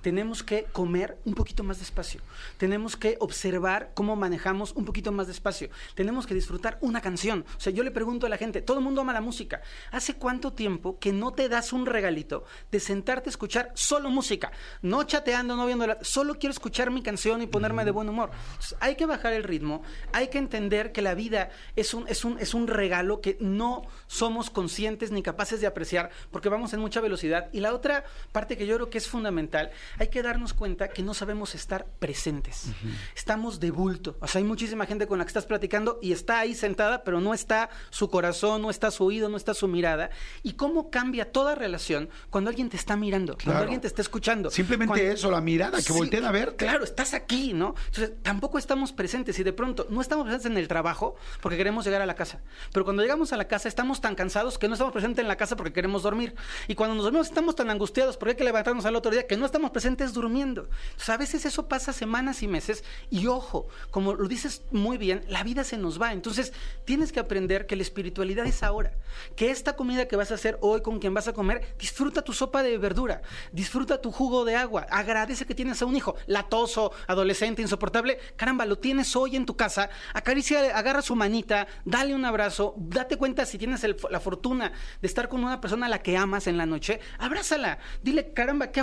Tenemos 0.00 0.42
que 0.42 0.64
comer 0.72 1.18
un 1.24 1.34
poquito 1.34 1.62
más 1.62 1.78
despacio. 1.78 2.20
Tenemos 2.56 2.96
que 2.96 3.16
observar 3.20 3.90
cómo 3.94 4.16
manejamos 4.16 4.72
un 4.72 4.84
poquito 4.84 5.12
más 5.12 5.26
despacio. 5.26 5.70
Tenemos 5.94 6.26
que 6.26 6.34
disfrutar 6.34 6.78
una 6.80 7.00
canción. 7.00 7.44
O 7.56 7.60
sea, 7.60 7.72
yo 7.72 7.82
le 7.82 7.90
pregunto 7.90 8.26
a 8.26 8.28
la 8.28 8.36
gente, 8.36 8.62
todo 8.62 8.78
el 8.78 8.84
mundo 8.84 9.00
ama 9.00 9.12
la 9.12 9.20
música. 9.20 9.62
¿Hace 9.90 10.14
cuánto 10.14 10.52
tiempo 10.52 10.98
que 10.98 11.12
no 11.12 11.32
te 11.32 11.48
das 11.48 11.72
un 11.72 11.86
regalito 11.86 12.44
de 12.70 12.80
sentarte 12.80 13.28
a 13.28 13.32
escuchar 13.32 13.70
solo 13.74 14.10
música? 14.10 14.52
No 14.82 15.04
chateando, 15.04 15.56
no 15.56 15.66
viendo 15.66 15.86
la... 15.86 15.98
Solo 16.02 16.38
quiero 16.38 16.52
escuchar 16.52 16.90
mi 16.90 17.02
canción 17.02 17.42
y 17.42 17.46
ponerme 17.46 17.84
de 17.84 17.90
buen 17.90 18.08
humor. 18.08 18.30
Entonces, 18.52 18.76
hay 18.80 18.96
que 18.96 19.06
bajar 19.06 19.32
el 19.32 19.44
ritmo. 19.44 19.82
Hay 20.12 20.28
que 20.28 20.38
entender 20.38 20.92
que 20.92 21.02
la 21.02 21.14
vida 21.14 21.50
es 21.76 21.94
un, 21.94 22.08
es 22.08 22.24
un, 22.24 22.38
es 22.38 22.54
un 22.54 22.66
regalo 22.66 23.20
que 23.20 23.36
no 23.40 23.82
somos 24.06 24.50
conscientes 24.50 25.10
ni 25.10 25.22
capaces 25.22 25.60
de 25.60 25.66
apreciar 25.66 26.10
porque 26.30 26.48
vamos 26.48 26.72
en 26.72 26.80
mucha 26.80 27.00
velocidad. 27.00 27.48
Y 27.52 27.60
la 27.60 27.74
otra 27.74 28.04
parte 28.32 28.56
que 28.56 28.66
yo 28.66 28.76
creo 28.76 28.90
que 28.90 28.98
es 28.98 29.08
fundamental, 29.08 29.61
hay 29.98 30.08
que 30.08 30.22
darnos 30.22 30.54
cuenta 30.54 30.88
que 30.88 31.02
no 31.02 31.14
sabemos 31.14 31.54
estar 31.54 31.86
presentes. 31.98 32.66
Estamos 33.14 33.60
de 33.60 33.70
bulto. 33.70 34.16
O 34.20 34.26
sea, 34.26 34.38
hay 34.40 34.44
muchísima 34.44 34.86
gente 34.86 35.06
con 35.06 35.18
la 35.18 35.24
que 35.24 35.28
estás 35.28 35.46
platicando 35.46 35.98
y 36.02 36.12
está 36.12 36.40
ahí 36.40 36.54
sentada, 36.54 37.04
pero 37.04 37.20
no 37.20 37.34
está 37.34 37.70
su 37.90 38.08
corazón, 38.10 38.62
no 38.62 38.70
está 38.70 38.90
su 38.90 39.04
oído, 39.04 39.28
no 39.28 39.36
está 39.36 39.54
su 39.54 39.68
mirada. 39.68 40.10
¿Y 40.42 40.54
cómo 40.54 40.90
cambia 40.90 41.30
toda 41.32 41.54
relación 41.54 42.08
cuando 42.30 42.50
alguien 42.50 42.68
te 42.68 42.76
está 42.76 42.96
mirando, 42.96 43.36
cuando 43.42 43.62
alguien 43.62 43.80
te 43.80 43.86
está 43.86 44.02
escuchando? 44.02 44.50
Simplemente 44.50 44.88
Cuando- 44.92 45.12
eso, 45.12 45.30
la 45.30 45.40
mirada, 45.40 45.76
que 45.78 45.82
Sí, 45.84 45.92
volteen 45.92 46.24
a 46.24 46.32
verte. 46.32 46.56
Claro, 46.64 46.84
estás 46.84 47.14
aquí, 47.14 47.52
¿no? 47.52 47.74
Entonces, 47.86 48.12
tampoco 48.22 48.58
estamos 48.58 48.92
presentes 48.92 49.38
y 49.38 49.42
de 49.42 49.52
pronto 49.52 49.86
no 49.90 50.00
estamos 50.00 50.24
presentes 50.24 50.50
en 50.50 50.56
el 50.58 50.68
trabajo 50.68 51.16
porque 51.40 51.56
queremos 51.56 51.84
llegar 51.84 52.02
a 52.02 52.06
la 52.06 52.14
casa. 52.14 52.40
Pero 52.72 52.84
cuando 52.84 53.02
llegamos 53.02 53.32
a 53.32 53.36
la 53.36 53.46
casa 53.48 53.68
estamos 53.68 54.00
tan 54.00 54.14
cansados 54.14 54.58
que 54.58 54.68
no 54.68 54.74
estamos 54.74 54.92
presentes 54.92 55.22
en 55.22 55.28
la 55.28 55.36
casa 55.36 55.56
porque 55.56 55.72
queremos 55.72 56.02
dormir. 56.02 56.34
Y 56.68 56.74
cuando 56.74 56.94
nos 56.94 57.04
dormimos 57.04 57.28
estamos 57.28 57.54
tan 57.54 57.70
angustiados 57.70 58.16
porque 58.16 58.30
hay 58.32 58.36
que 58.36 58.44
levantarnos 58.44 58.84
al 58.86 58.96
otro 58.96 59.10
día 59.10 59.26
que 59.26 59.36
no 59.36 59.46
estamos 59.46 59.51
presentes 59.72 60.12
durmiendo. 60.12 60.68
A 61.08 61.16
veces 61.16 61.44
eso 61.44 61.68
pasa 61.68 61.92
semanas 61.92 62.42
y 62.42 62.48
meses 62.48 62.84
y 63.10 63.26
ojo, 63.26 63.68
como 63.90 64.14
lo 64.14 64.28
dices 64.28 64.62
muy 64.70 64.98
bien, 64.98 65.24
la 65.28 65.42
vida 65.42 65.64
se 65.64 65.76
nos 65.76 66.00
va. 66.00 66.12
Entonces, 66.12 66.52
tienes 66.84 67.12
que 67.12 67.20
aprender 67.20 67.66
que 67.66 67.76
la 67.76 67.82
espiritualidad 67.82 68.46
es 68.46 68.62
ahora. 68.62 68.92
Que 69.36 69.50
esta 69.50 69.76
comida 69.76 70.08
que 70.08 70.16
vas 70.16 70.30
a 70.30 70.34
hacer 70.34 70.58
hoy 70.60 70.82
con 70.82 70.98
quien 70.98 71.14
vas 71.14 71.28
a 71.28 71.32
comer, 71.32 71.74
disfruta 71.78 72.22
tu 72.22 72.32
sopa 72.32 72.62
de 72.62 72.78
verdura, 72.78 73.22
disfruta 73.52 74.00
tu 74.00 74.10
jugo 74.10 74.44
de 74.44 74.56
agua, 74.56 74.86
agradece 74.90 75.44
que 75.44 75.54
tienes 75.54 75.82
a 75.82 75.86
un 75.86 75.96
hijo 75.96 76.16
latoso, 76.26 76.92
adolescente, 77.06 77.62
insoportable. 77.62 78.18
Caramba, 78.36 78.64
lo 78.64 78.78
tienes 78.78 79.14
hoy 79.16 79.36
en 79.36 79.46
tu 79.46 79.56
casa, 79.56 79.90
acaricia, 80.14 80.76
agarra 80.76 81.02
su 81.02 81.14
manita, 81.14 81.66
dale 81.84 82.14
un 82.14 82.24
abrazo, 82.24 82.74
date 82.78 83.16
cuenta 83.16 83.44
si 83.44 83.58
tienes 83.58 83.84
la 84.10 84.20
fortuna 84.20 84.72
de 85.00 85.06
estar 85.06 85.28
con 85.28 85.44
una 85.44 85.60
persona 85.60 85.86
a 85.86 85.88
la 85.88 86.02
que 86.02 86.16
amas 86.16 86.46
en 86.46 86.56
la 86.56 86.66
noche, 86.66 87.00
abrázala, 87.18 87.78
dile, 88.02 88.32
caramba, 88.32 88.70
qué 88.70 88.80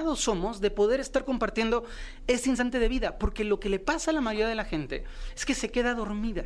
afortunados 0.00 0.20
somos 0.20 0.60
de 0.60 0.70
poder 0.70 1.00
estar 1.00 1.24
compartiendo 1.24 1.84
este 2.26 2.48
instante 2.48 2.78
de 2.78 2.88
vida, 2.88 3.18
porque 3.18 3.44
lo 3.44 3.60
que 3.60 3.68
le 3.68 3.78
pasa 3.78 4.10
a 4.10 4.14
la 4.14 4.20
mayoría 4.20 4.48
de 4.48 4.54
la 4.54 4.64
gente 4.64 5.04
es 5.34 5.44
que 5.44 5.54
se 5.54 5.70
queda 5.70 5.94
dormida. 5.94 6.44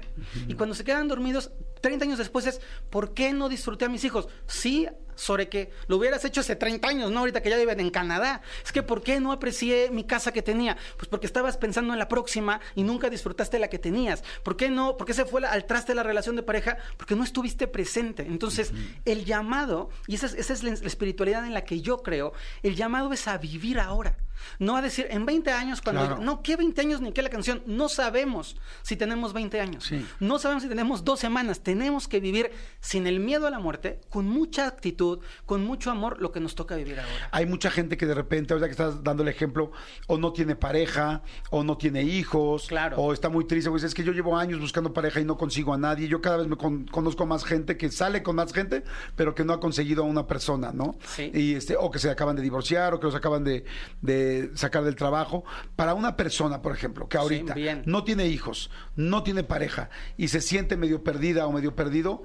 Y 0.49 0.55
cuando 0.55 0.75
se 0.75 0.85
quedan 0.85 1.09
dormidos, 1.09 1.51
30 1.81 2.05
años 2.05 2.19
después 2.19 2.47
es, 2.47 2.61
¿por 2.91 3.15
qué 3.15 3.33
no 3.33 3.49
disfruté 3.49 3.85
a 3.85 3.89
mis 3.89 4.05
hijos? 4.05 4.29
Sí, 4.47 4.89
sobre 5.15 5.49
que 5.49 5.73
lo 5.87 5.97
hubieras 5.97 6.25
hecho 6.25 6.41
hace 6.41 6.57
30 6.57 6.89
años, 6.89 7.11
¿no? 7.11 7.21
Ahorita 7.21 7.43
que 7.43 7.51
ya 7.51 7.57
viven 7.57 7.81
en 7.81 7.91
Canadá. 7.91 8.43
Es 8.65 8.73
que 8.73 8.83
¿por 8.83 9.03
qué 9.03 9.21
no 9.21 9.33
aprecié 9.33 9.91
mi 9.91 10.05
casa 10.05 10.33
que 10.33 10.43
tenía? 10.43 10.77
Pues 10.97 11.09
porque 11.09 11.27
estabas 11.27 11.57
pensando 11.57 11.93
en 11.93 11.99
la 11.99 12.09
próxima 12.09 12.61
y 12.75 12.83
nunca 12.83 13.11
disfrutaste 13.11 13.59
la 13.59 13.69
que 13.69 13.79
tenías. 13.79 14.23
¿Por 14.43 14.57
qué 14.57 14.69
no? 14.71 14.97
¿Por 14.97 15.07
qué 15.07 15.15
se 15.15 15.25
fue 15.25 15.45
al 15.47 15.67
traste 15.67 15.95
la 15.95 16.03
relación 16.03 16.37
de 16.37 16.43
pareja? 16.43 16.79
Porque 16.97 17.15
no 17.15 17.25
estuviste 17.25 17.67
presente. 17.67 18.23
Entonces, 18.23 18.73
el 19.05 19.25
llamado, 19.25 19.91
y 20.07 20.15
esa 20.15 20.27
es, 20.27 20.35
esa 20.35 20.53
es 20.53 20.63
la, 20.63 20.71
la 20.71 20.87
espiritualidad 20.87 21.47
en 21.47 21.55
la 21.55 21.65
que 21.65 21.81
yo 21.81 22.03
creo, 22.03 22.33
el 22.63 22.77
llamado 22.77 23.13
es 23.13 23.29
a 23.29 23.39
vivir 23.39 23.79
ahora. 23.79 24.17
No 24.59 24.77
a 24.77 24.83
decir, 24.83 25.07
en 25.11 25.27
20 25.27 25.51
años, 25.53 25.81
cuando... 25.81 26.07
Claro. 26.07 26.23
No, 26.23 26.43
¿qué 26.43 26.57
20 26.57 26.81
años 26.81 27.01
ni 27.01 27.13
qué 27.13 27.23
la 27.23 27.31
canción? 27.31 27.63
No 27.67 27.89
sabemos 27.89 28.57
si 28.83 28.97
tenemos 28.97 29.33
20 29.33 29.61
años. 29.61 29.85
Sí. 29.85 30.05
No 30.21 30.39
sabemos 30.39 30.63
si 30.63 30.69
tenemos 30.69 31.05
dos 31.05 31.21
semanas. 31.21 31.61
Tenemos 31.61 32.09
que 32.09 32.21
vivir 32.21 32.51
sin 32.81 33.07
el 33.07 33.21
miedo 33.21 33.47
a 33.47 33.51
la 33.51 33.59
muerte, 33.59 34.01
con 34.11 34.27
mucha 34.27 34.67
actitud, 34.67 35.21
con 35.47 35.65
mucho 35.65 35.91
amor, 35.91 36.21
lo 36.21 36.33
que 36.33 36.41
nos 36.41 36.55
toca 36.55 36.77
vivir 36.77 37.01
ahora. 37.01 37.29
Hay 37.33 37.47
mucha 37.47 37.71
gente 37.71 37.97
que 37.97 38.07
de 38.07 38.15
repente, 38.15 38.53
ahorita 38.55 38.67
que 38.67 38.73
estás 38.73 39.03
dando 39.03 39.23
el 39.23 39.29
ejemplo, 39.29 39.73
o 40.07 40.19
no 40.19 40.33
tiene 40.33 40.57
pareja, 40.57 41.23
o 41.51 41.65
no 41.65 41.77
tiene 41.77 42.03
hijos, 42.03 42.67
Claro. 42.69 42.97
o 42.99 43.13
está 43.13 43.29
muy 43.29 43.47
triste, 43.47 43.71
pues 43.71 43.83
es 43.85 43.95
que 43.95 44.05
yo 44.05 44.13
llevo 44.13 44.37
años 44.37 44.61
buscando 44.61 44.93
pareja 44.93 45.21
y 45.21 45.25
no 45.25 45.37
consigo 45.37 45.73
a 45.75 45.79
nadie. 45.79 46.09
Yo 46.09 46.21
cada 46.21 46.37
vez 46.39 46.47
me 46.49 46.57
con- 46.57 46.87
conozco 46.87 47.27
más 47.27 47.45
gente 47.45 47.77
que 47.77 47.91
sale 47.91 48.23
con 48.23 48.37
más 48.37 48.53
gente, 48.53 48.85
pero 49.17 49.35
que 49.35 49.45
no 49.45 49.53
ha 49.53 49.61
conseguido 49.61 50.03
a 50.03 50.07
una 50.07 50.27
persona, 50.27 50.73
¿no? 50.73 50.97
Sí. 51.07 51.31
Y 51.35 51.55
este, 51.55 51.77
o 51.77 51.91
que 51.91 51.99
se 51.99 52.11
acaban 52.11 52.37
de 52.37 52.43
divorciar, 52.43 52.95
o 52.95 53.01
que 53.01 53.07
los 53.07 53.15
acaban 53.15 53.45
de, 53.45 53.65
de 54.03 54.24
sacar 54.55 54.85
del 54.85 54.97
trabajo. 54.97 55.45
Para 55.77 55.95
una 55.95 56.17
persona, 56.17 56.63
por 56.63 56.73
ejemplo, 56.73 57.09
que 57.09 57.17
ahorita 57.17 57.55
no 57.85 58.05
tiene 58.05 58.27
hijos, 58.27 58.71
no 58.97 59.23
tiene 59.23 59.45
pareja 59.45 59.91
y 60.17 60.29
se 60.29 60.41
siente 60.41 60.77
medio 60.77 61.03
perdida 61.03 61.47
o 61.47 61.53
medio 61.53 61.75
perdido, 61.75 62.23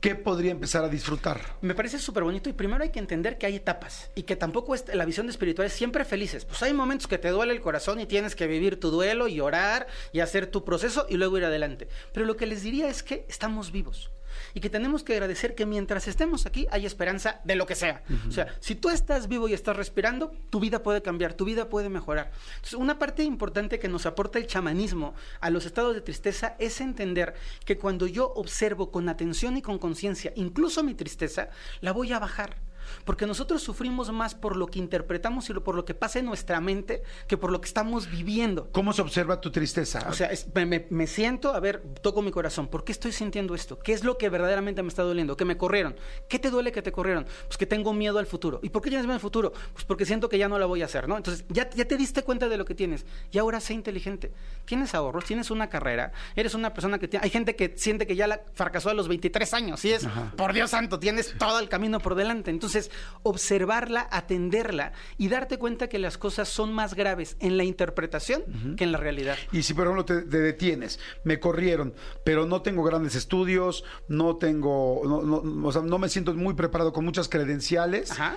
¿qué 0.00 0.14
podría 0.14 0.50
empezar 0.50 0.84
a 0.84 0.88
disfrutar? 0.88 1.40
Me 1.60 1.74
parece 1.74 1.98
súper 1.98 2.24
bonito 2.24 2.48
y 2.48 2.52
primero 2.52 2.82
hay 2.82 2.90
que 2.90 2.98
entender 2.98 3.38
que 3.38 3.46
hay 3.46 3.56
etapas 3.56 4.10
y 4.14 4.22
que 4.22 4.36
tampoco 4.36 4.74
es 4.74 4.84
la 4.94 5.04
visión 5.04 5.26
de 5.26 5.30
espiritual 5.30 5.66
es 5.66 5.72
siempre 5.72 6.04
felices. 6.04 6.44
Pues 6.44 6.62
hay 6.62 6.72
momentos 6.72 7.06
que 7.06 7.18
te 7.18 7.28
duele 7.28 7.52
el 7.52 7.60
corazón 7.60 8.00
y 8.00 8.06
tienes 8.06 8.34
que 8.34 8.46
vivir 8.46 8.80
tu 8.80 8.90
duelo 8.90 9.28
y 9.28 9.40
orar 9.40 9.86
y 10.12 10.20
hacer 10.20 10.46
tu 10.46 10.64
proceso 10.64 11.06
y 11.08 11.16
luego 11.16 11.38
ir 11.38 11.44
adelante. 11.44 11.88
Pero 12.12 12.26
lo 12.26 12.36
que 12.36 12.46
les 12.46 12.62
diría 12.62 12.88
es 12.88 13.02
que 13.02 13.26
estamos 13.28 13.72
vivos 13.72 14.10
y 14.54 14.60
que 14.60 14.70
tenemos 14.70 15.02
que 15.02 15.14
agradecer 15.14 15.54
que 15.54 15.66
mientras 15.66 16.08
estemos 16.08 16.46
aquí 16.46 16.66
hay 16.70 16.86
esperanza 16.86 17.40
de 17.44 17.54
lo 17.54 17.66
que 17.66 17.74
sea. 17.74 18.02
O 18.28 18.32
sea, 18.32 18.54
si 18.60 18.74
tú 18.74 18.90
estás 18.90 19.28
vivo 19.28 19.48
y 19.48 19.54
estás 19.54 19.76
respirando, 19.76 20.32
tu 20.50 20.60
vida 20.60 20.82
puede 20.82 21.02
cambiar, 21.02 21.34
tu 21.34 21.44
vida 21.44 21.68
puede 21.68 21.88
mejorar. 21.88 22.30
Entonces, 22.56 22.74
una 22.74 22.98
parte 22.98 23.22
importante 23.22 23.78
que 23.78 23.88
nos 23.88 24.06
aporta 24.06 24.38
el 24.38 24.46
chamanismo 24.46 25.14
a 25.40 25.50
los 25.50 25.66
estados 25.66 25.94
de 25.94 26.00
tristeza 26.00 26.56
es 26.58 26.80
entender 26.80 27.34
que 27.64 27.78
cuando 27.78 28.06
yo 28.06 28.32
observo 28.34 28.90
con 28.90 29.08
atención 29.08 29.56
y 29.56 29.62
con 29.62 29.78
conciencia, 29.78 30.32
incluso 30.36 30.82
mi 30.82 30.94
tristeza, 30.94 31.50
la 31.80 31.92
voy 31.92 32.12
a 32.12 32.18
bajar. 32.18 32.69
Porque 33.04 33.26
nosotros 33.26 33.62
sufrimos 33.62 34.10
más 34.12 34.34
por 34.34 34.56
lo 34.56 34.66
que 34.66 34.78
interpretamos 34.78 35.48
y 35.50 35.54
por 35.54 35.74
lo 35.74 35.84
que 35.84 35.94
pasa 35.94 36.18
en 36.18 36.26
nuestra 36.26 36.60
mente 36.60 37.02
que 37.26 37.36
por 37.36 37.50
lo 37.52 37.60
que 37.60 37.66
estamos 37.68 38.10
viviendo. 38.10 38.68
¿Cómo 38.72 38.92
se 38.92 39.02
observa 39.02 39.40
tu 39.40 39.50
tristeza? 39.50 40.06
O 40.08 40.12
sea, 40.12 40.28
es- 40.28 40.46
me, 40.90 41.06
siento, 41.06 41.54
a 41.54 41.60
ver, 41.60 41.82
toco 42.02 42.22
mi 42.22 42.30
corazón. 42.30 42.68
¿Por 42.68 42.84
qué 42.84 42.92
estoy 42.92 43.12
sintiendo 43.12 43.54
esto? 43.54 43.78
¿Qué 43.78 43.92
es 43.92 44.04
lo 44.04 44.16
que 44.18 44.28
verdaderamente 44.28 44.82
me 44.82 44.88
está 44.88 45.02
doliendo? 45.02 45.36
Que 45.36 45.44
me 45.44 45.56
corrieron. 45.56 45.96
¿Qué 46.28 46.38
te 46.38 46.50
duele 46.50 46.72
que 46.72 46.82
te 46.82 46.92
corrieron? 46.92 47.26
Pues 47.46 47.56
que 47.56 47.66
tengo 47.66 47.92
miedo 47.92 48.18
al 48.18 48.26
futuro. 48.26 48.60
¿Y 48.62 48.68
por 48.70 48.82
qué 48.82 48.88
tienes 48.90 49.06
miedo 49.06 49.14
al 49.14 49.20
futuro? 49.20 49.52
Pues 49.72 49.84
porque 49.84 50.06
siento 50.06 50.28
que 50.28 50.38
ya 50.38 50.48
no 50.48 50.58
la 50.58 50.66
voy 50.66 50.82
a 50.82 50.84
hacer, 50.84 51.08
¿no? 51.08 51.16
Entonces, 51.16 51.44
ya, 51.48 51.68
ya 51.70 51.84
te 51.86 51.96
diste 51.96 52.22
cuenta 52.22 52.48
de 52.48 52.56
lo 52.56 52.64
que 52.64 52.74
tienes. 52.74 53.04
Y 53.30 53.38
ahora 53.38 53.60
sé 53.60 53.74
inteligente. 53.74 54.32
Tienes 54.64 54.94
ahorros, 54.94 55.24
tienes 55.24 55.50
una 55.50 55.68
carrera, 55.68 56.12
eres 56.36 56.54
una 56.54 56.72
persona 56.72 56.98
que 56.98 57.08
tiene... 57.08 57.24
Hay 57.24 57.30
gente 57.30 57.56
que 57.56 57.74
siente 57.76 58.06
que 58.06 58.16
ya 58.16 58.26
la 58.26 58.40
fracasó 58.54 58.90
a 58.90 58.94
los 58.94 59.08
23 59.08 59.52
años. 59.54 59.84
Y 59.84 59.90
es, 59.92 60.06
por 60.36 60.52
Dios 60.52 60.70
santo, 60.70 60.98
tienes 60.98 61.34
todo 61.38 61.58
el 61.58 61.68
camino 61.68 61.98
por 62.00 62.14
delante. 62.14 62.50
Entonces, 62.50 62.79
observarla, 63.22 64.08
atenderla 64.10 64.92
y 65.18 65.28
darte 65.28 65.58
cuenta 65.58 65.88
que 65.88 65.98
las 65.98 66.16
cosas 66.16 66.48
son 66.48 66.72
más 66.72 66.94
graves 66.94 67.36
en 67.40 67.56
la 67.56 67.64
interpretación 67.64 68.42
que 68.76 68.84
en 68.84 68.92
la 68.92 68.98
realidad. 68.98 69.36
Y 69.52 69.62
si 69.64 69.74
por 69.74 69.84
ejemplo 69.86 70.04
te, 70.04 70.22
te 70.22 70.38
detienes, 70.40 71.00
me 71.24 71.40
corrieron, 71.40 71.94
pero 72.24 72.46
no 72.46 72.62
tengo 72.62 72.82
grandes 72.82 73.14
estudios, 73.14 73.84
no 74.08 74.36
tengo, 74.36 75.02
no, 75.04 75.22
no- 75.42 75.66
o 75.68 75.72
sea, 75.72 75.82
no 75.82 75.98
me 75.98 76.08
siento 76.08 76.32
muy 76.34 76.54
preparado 76.54 76.92
con 76.92 77.04
muchas 77.04 77.28
credenciales. 77.28 78.10
Ajá. 78.12 78.36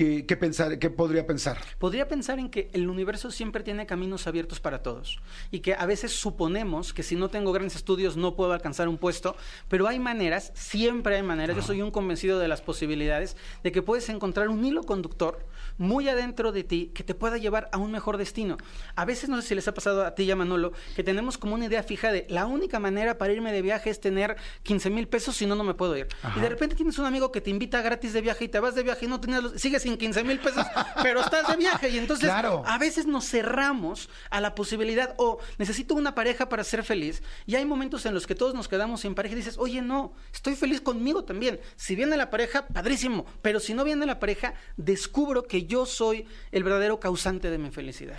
¿Qué, 0.00 0.24
qué 0.24 0.34
pensar, 0.34 0.78
qué 0.78 0.88
podría 0.88 1.26
pensar? 1.26 1.58
Podría 1.78 2.08
pensar 2.08 2.38
en 2.38 2.48
que 2.48 2.70
el 2.72 2.88
universo 2.88 3.30
siempre 3.30 3.62
tiene 3.62 3.84
caminos 3.84 4.26
abiertos 4.26 4.58
para 4.58 4.82
todos 4.82 5.18
y 5.50 5.60
que 5.60 5.74
a 5.74 5.84
veces 5.84 6.12
suponemos 6.18 6.94
que 6.94 7.02
si 7.02 7.16
no 7.16 7.28
tengo 7.28 7.52
grandes 7.52 7.76
estudios 7.76 8.16
no 8.16 8.34
puedo 8.34 8.54
alcanzar 8.54 8.88
un 8.88 8.96
puesto, 8.96 9.36
pero 9.68 9.86
hay 9.88 9.98
maneras, 9.98 10.52
siempre 10.54 11.16
hay 11.16 11.22
maneras, 11.22 11.54
yo 11.54 11.60
soy 11.60 11.82
un 11.82 11.90
convencido 11.90 12.38
de 12.38 12.48
las 12.48 12.62
posibilidades 12.62 13.36
de 13.62 13.72
que 13.72 13.82
puedes 13.82 14.08
encontrar 14.08 14.48
un 14.48 14.64
hilo 14.64 14.84
conductor 14.84 15.46
muy 15.76 16.08
adentro 16.08 16.50
de 16.50 16.64
ti 16.64 16.90
que 16.94 17.04
te 17.04 17.14
pueda 17.14 17.36
llevar 17.36 17.68
a 17.70 17.76
un 17.76 17.92
mejor 17.92 18.16
destino. 18.16 18.56
A 18.96 19.04
veces 19.04 19.28
no 19.28 19.38
sé 19.42 19.48
si 19.48 19.54
les 19.54 19.68
ha 19.68 19.74
pasado 19.74 20.06
a 20.06 20.14
ti 20.14 20.22
y 20.22 20.30
a 20.30 20.36
Manolo 20.36 20.72
que 20.96 21.04
tenemos 21.04 21.36
como 21.36 21.56
una 21.56 21.66
idea 21.66 21.82
fija 21.82 22.10
de 22.10 22.24
la 22.30 22.46
única 22.46 22.78
manera 22.80 23.18
para 23.18 23.34
irme 23.34 23.52
de 23.52 23.60
viaje 23.60 23.90
es 23.90 24.00
tener 24.00 24.36
15 24.62 24.88
mil 24.88 25.08
pesos, 25.08 25.36
si 25.36 25.44
no, 25.44 25.56
no 25.56 25.64
me 25.64 25.74
puedo 25.74 25.94
ir. 25.94 26.08
Y 26.38 26.40
de 26.40 26.48
repente 26.48 26.74
tienes 26.74 26.98
un 26.98 27.04
amigo 27.04 27.30
que 27.30 27.42
te 27.42 27.50
invita 27.50 27.82
gratis 27.82 28.14
de 28.14 28.22
viaje 28.22 28.44
y 28.44 28.48
te 28.48 28.60
vas 28.60 28.74
de 28.74 28.82
viaje 28.82 29.04
y 29.04 29.08
no 29.08 29.20
tienes 29.20 29.42
los- 29.42 29.60
sigues 29.60 29.84
sin 29.90 29.98
15 29.98 30.24
mil 30.24 30.38
pesos, 30.38 30.64
pero 31.02 31.20
estás 31.20 31.48
de 31.48 31.56
viaje 31.56 31.88
y 31.88 31.98
entonces 31.98 32.28
Claro. 32.28 32.62
a 32.66 32.78
veces 32.78 33.06
nos 33.06 33.28
cerramos 33.28 34.08
a 34.30 34.40
la 34.40 34.54
posibilidad 34.54 35.14
o 35.18 35.38
necesito 35.58 35.94
una 35.94 36.14
pareja 36.14 36.48
para 36.48 36.62
ser 36.64 36.84
feliz 36.84 37.22
y 37.46 37.56
hay 37.56 37.64
momentos 37.64 38.06
en 38.06 38.14
los 38.14 38.26
que 38.26 38.34
todos 38.34 38.54
nos 38.54 38.68
quedamos 38.68 39.00
sin 39.00 39.14
pareja 39.14 39.34
y 39.34 39.38
dices, 39.38 39.56
oye, 39.58 39.82
no, 39.82 40.12
estoy 40.32 40.54
feliz 40.54 40.80
conmigo 40.80 41.24
también. 41.24 41.60
Si 41.76 41.96
viene 41.96 42.16
la 42.16 42.30
pareja, 42.30 42.66
padrísimo, 42.68 43.26
pero 43.42 43.58
si 43.60 43.74
no 43.74 43.84
viene 43.84 44.06
la 44.06 44.20
pareja, 44.20 44.54
descubro 44.76 45.42
que 45.44 45.66
yo 45.66 45.86
soy 45.86 46.26
el 46.52 46.62
verdadero 46.62 47.00
causante 47.00 47.50
de 47.50 47.58
mi 47.58 47.70
felicidad. 47.70 48.18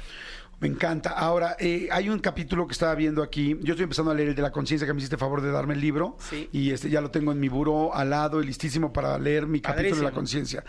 Me 0.61 0.67
encanta. 0.67 1.09
Ahora, 1.09 1.55
eh, 1.59 1.89
hay 1.91 2.07
un 2.07 2.19
capítulo 2.19 2.67
que 2.67 2.73
estaba 2.73 2.93
viendo 2.93 3.23
aquí. 3.23 3.57
Yo 3.61 3.73
estoy 3.73 3.85
empezando 3.85 4.11
a 4.11 4.13
leer 4.13 4.29
el 4.29 4.35
de 4.35 4.43
la 4.43 4.51
conciencia 4.51 4.85
que 4.85 4.93
me 4.93 4.99
hiciste 4.99 5.17
favor 5.17 5.41
de 5.41 5.49
darme 5.49 5.73
el 5.73 5.81
libro. 5.81 6.17
Sí. 6.19 6.49
Y 6.51 6.69
este 6.69 6.87
ya 6.91 7.01
lo 7.01 7.09
tengo 7.09 7.31
en 7.31 7.39
mi 7.39 7.49
buró 7.49 7.95
al 7.95 8.11
lado 8.11 8.43
y 8.43 8.45
listísimo 8.45 8.93
para 8.93 9.17
leer 9.17 9.47
mi 9.47 9.59
capítulo 9.59 9.95
de 9.95 10.03
la 10.03 10.11
conciencia. 10.11 10.63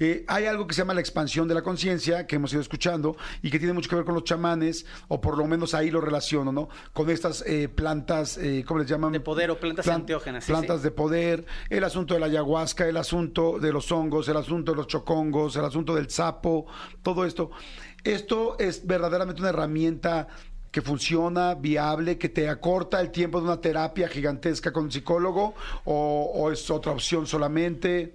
Eh, 0.00 0.24
hay 0.28 0.46
algo 0.46 0.66
que 0.66 0.72
se 0.72 0.80
llama 0.80 0.94
la 0.94 1.00
expansión 1.00 1.46
de 1.46 1.52
la 1.52 1.60
conciencia 1.60 2.26
que 2.26 2.36
hemos 2.36 2.54
ido 2.54 2.62
escuchando 2.62 3.18
y 3.42 3.50
que 3.50 3.58
tiene 3.58 3.74
mucho 3.74 3.90
que 3.90 3.96
ver 3.96 4.06
con 4.06 4.14
los 4.14 4.24
chamanes, 4.24 4.86
o 5.08 5.20
por 5.20 5.36
lo 5.36 5.46
menos 5.46 5.74
ahí 5.74 5.90
lo 5.90 6.00
relaciono, 6.00 6.50
¿no? 6.50 6.70
Con 6.94 7.10
estas 7.10 7.44
eh, 7.46 7.68
plantas, 7.68 8.38
eh, 8.38 8.64
¿cómo 8.66 8.80
les 8.80 8.88
llaman? 8.88 9.12
De 9.12 9.20
poder 9.20 9.50
o 9.50 9.60
plantas 9.60 9.86
enteógenas, 9.86 10.44
sí, 10.44 10.52
Plantas 10.52 10.78
sí. 10.78 10.84
de 10.84 10.90
poder, 10.90 11.44
el 11.68 11.84
asunto 11.84 12.14
de 12.14 12.20
la 12.20 12.26
ayahuasca, 12.26 12.88
el 12.88 12.96
asunto 12.96 13.58
de 13.58 13.72
los 13.72 13.92
hongos, 13.92 14.26
el 14.26 14.38
asunto 14.38 14.72
de 14.72 14.76
los 14.76 14.86
chocongos, 14.86 15.54
el 15.56 15.66
asunto 15.66 15.94
del 15.94 16.08
sapo, 16.08 16.64
todo 17.02 17.26
esto. 17.26 17.50
Esto 18.04 18.58
es 18.58 18.86
verdaderamente 18.86 19.40
una 19.40 19.48
herramienta 19.48 20.28
que 20.70 20.82
funciona, 20.82 21.54
viable, 21.54 22.18
que 22.18 22.28
te 22.28 22.50
acorta 22.50 23.00
el 23.00 23.10
tiempo 23.10 23.38
de 23.40 23.46
una 23.46 23.60
terapia 23.60 24.08
gigantesca 24.08 24.72
con 24.72 24.84
un 24.84 24.92
psicólogo 24.92 25.54
o, 25.84 26.32
o 26.34 26.50
es 26.52 26.70
otra 26.70 26.92
opción 26.92 27.26
solamente. 27.26 28.14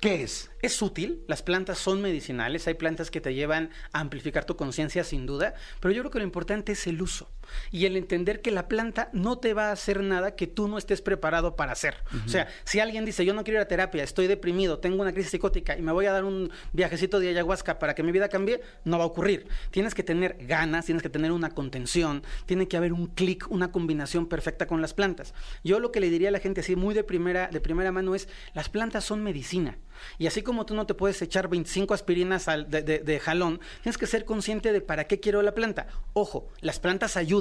¿Qué 0.00 0.22
es? 0.22 0.50
Es 0.62 0.80
útil, 0.80 1.24
las 1.26 1.42
plantas 1.42 1.78
son 1.78 2.00
medicinales, 2.00 2.66
hay 2.66 2.74
plantas 2.74 3.10
que 3.10 3.20
te 3.20 3.34
llevan 3.34 3.70
a 3.92 4.00
amplificar 4.00 4.44
tu 4.44 4.56
conciencia 4.56 5.04
sin 5.04 5.26
duda, 5.26 5.54
pero 5.80 5.92
yo 5.92 6.02
creo 6.02 6.10
que 6.10 6.18
lo 6.18 6.24
importante 6.24 6.72
es 6.72 6.86
el 6.86 7.02
uso 7.02 7.28
y 7.70 7.86
el 7.86 7.96
entender 7.96 8.40
que 8.40 8.50
la 8.50 8.68
planta 8.68 9.08
no 9.12 9.38
te 9.38 9.54
va 9.54 9.68
a 9.68 9.72
hacer 9.72 10.02
nada 10.02 10.34
que 10.36 10.46
tú 10.46 10.68
no 10.68 10.78
estés 10.78 11.02
preparado 11.02 11.56
para 11.56 11.72
hacer. 11.72 11.96
O 12.24 12.28
sea, 12.28 12.48
si 12.64 12.80
alguien 12.80 13.04
dice, 13.04 13.24
yo 13.24 13.34
no 13.34 13.44
quiero 13.44 13.58
ir 13.60 13.62
a 13.64 13.68
terapia, 13.68 14.02
estoy 14.02 14.26
deprimido, 14.26 14.78
tengo 14.78 15.02
una 15.02 15.12
crisis 15.12 15.30
psicótica 15.30 15.76
y 15.76 15.82
me 15.82 15.92
voy 15.92 16.06
a 16.06 16.12
dar 16.12 16.24
un 16.24 16.50
viajecito 16.72 17.20
de 17.20 17.28
ayahuasca 17.28 17.78
para 17.78 17.94
que 17.94 18.02
mi 18.02 18.12
vida 18.12 18.28
cambie, 18.28 18.60
no 18.84 18.98
va 18.98 19.04
a 19.04 19.06
ocurrir. 19.06 19.46
Tienes 19.70 19.94
que 19.94 20.02
tener 20.02 20.36
ganas, 20.40 20.86
tienes 20.86 21.02
que 21.02 21.08
tener 21.10 21.32
una 21.32 21.50
contención, 21.50 22.22
tiene 22.46 22.68
que 22.68 22.76
haber 22.76 22.92
un 22.92 23.06
clic, 23.06 23.46
una 23.50 23.70
combinación 23.72 24.26
perfecta 24.26 24.66
con 24.66 24.80
las 24.82 24.94
plantas. 24.94 25.34
Yo 25.64 25.80
lo 25.80 25.92
que 25.92 26.00
le 26.00 26.10
diría 26.10 26.28
a 26.28 26.32
la 26.32 26.40
gente 26.40 26.60
así 26.60 26.76
muy 26.76 26.94
de 26.94 27.04
primera, 27.04 27.48
de 27.48 27.60
primera 27.60 27.92
mano 27.92 28.14
es, 28.14 28.28
las 28.54 28.68
plantas 28.68 29.04
son 29.04 29.22
medicina. 29.22 29.78
Y 30.18 30.26
así 30.26 30.42
como 30.42 30.66
tú 30.66 30.74
no 30.74 30.86
te 30.86 30.92
puedes 30.94 31.20
echar 31.22 31.48
25 31.48 31.94
aspirinas 31.94 32.48
al- 32.48 32.68
de, 32.70 32.82
de- 32.82 32.98
de 32.98 33.18
jalón, 33.18 33.60
tienes 33.82 33.96
que 33.96 34.06
ser 34.06 34.24
consciente 34.26 34.72
de 34.72 34.80
para 34.82 35.04
qué 35.04 35.20
quiero 35.20 35.40
la 35.42 35.54
planta. 35.54 35.86
Ojo, 36.12 36.48
las 36.60 36.78
plantas 36.78 37.16
ayudan, 37.16 37.35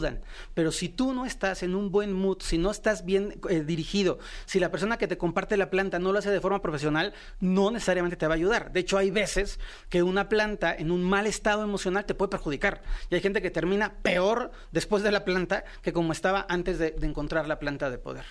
pero 0.53 0.71
si 0.71 0.89
tú 0.89 1.13
no 1.13 1.25
estás 1.25 1.63
en 1.63 1.75
un 1.75 1.91
buen 1.91 2.13
mood, 2.13 2.37
si 2.41 2.57
no 2.57 2.71
estás 2.71 3.05
bien 3.05 3.39
eh, 3.49 3.61
dirigido, 3.61 4.19
si 4.45 4.59
la 4.59 4.71
persona 4.71 4.97
que 4.97 5.07
te 5.07 5.17
comparte 5.17 5.57
la 5.57 5.69
planta 5.69 5.99
no 5.99 6.11
lo 6.11 6.19
hace 6.19 6.29
de 6.31 6.41
forma 6.41 6.61
profesional, 6.61 7.13
no 7.39 7.71
necesariamente 7.71 8.17
te 8.17 8.27
va 8.27 8.33
a 8.33 8.37
ayudar. 8.37 8.71
De 8.71 8.79
hecho, 8.81 8.97
hay 8.97 9.11
veces 9.11 9.59
que 9.89 10.03
una 10.03 10.29
planta 10.29 10.73
en 10.75 10.91
un 10.91 11.03
mal 11.03 11.27
estado 11.27 11.63
emocional 11.63 12.05
te 12.05 12.15
puede 12.15 12.29
perjudicar. 12.29 12.81
Y 13.09 13.15
hay 13.15 13.21
gente 13.21 13.41
que 13.41 13.51
termina 13.51 13.93
peor 14.01 14.51
después 14.71 15.03
de 15.03 15.11
la 15.11 15.23
planta 15.25 15.63
que 15.81 15.93
como 15.93 16.11
estaba 16.11 16.45
antes 16.49 16.79
de- 16.79 16.91
de 16.91 17.07
encontrar 17.07 17.47
la 17.47 17.59
planta 17.59 17.89
de 17.89 17.97
poder. 17.97 18.25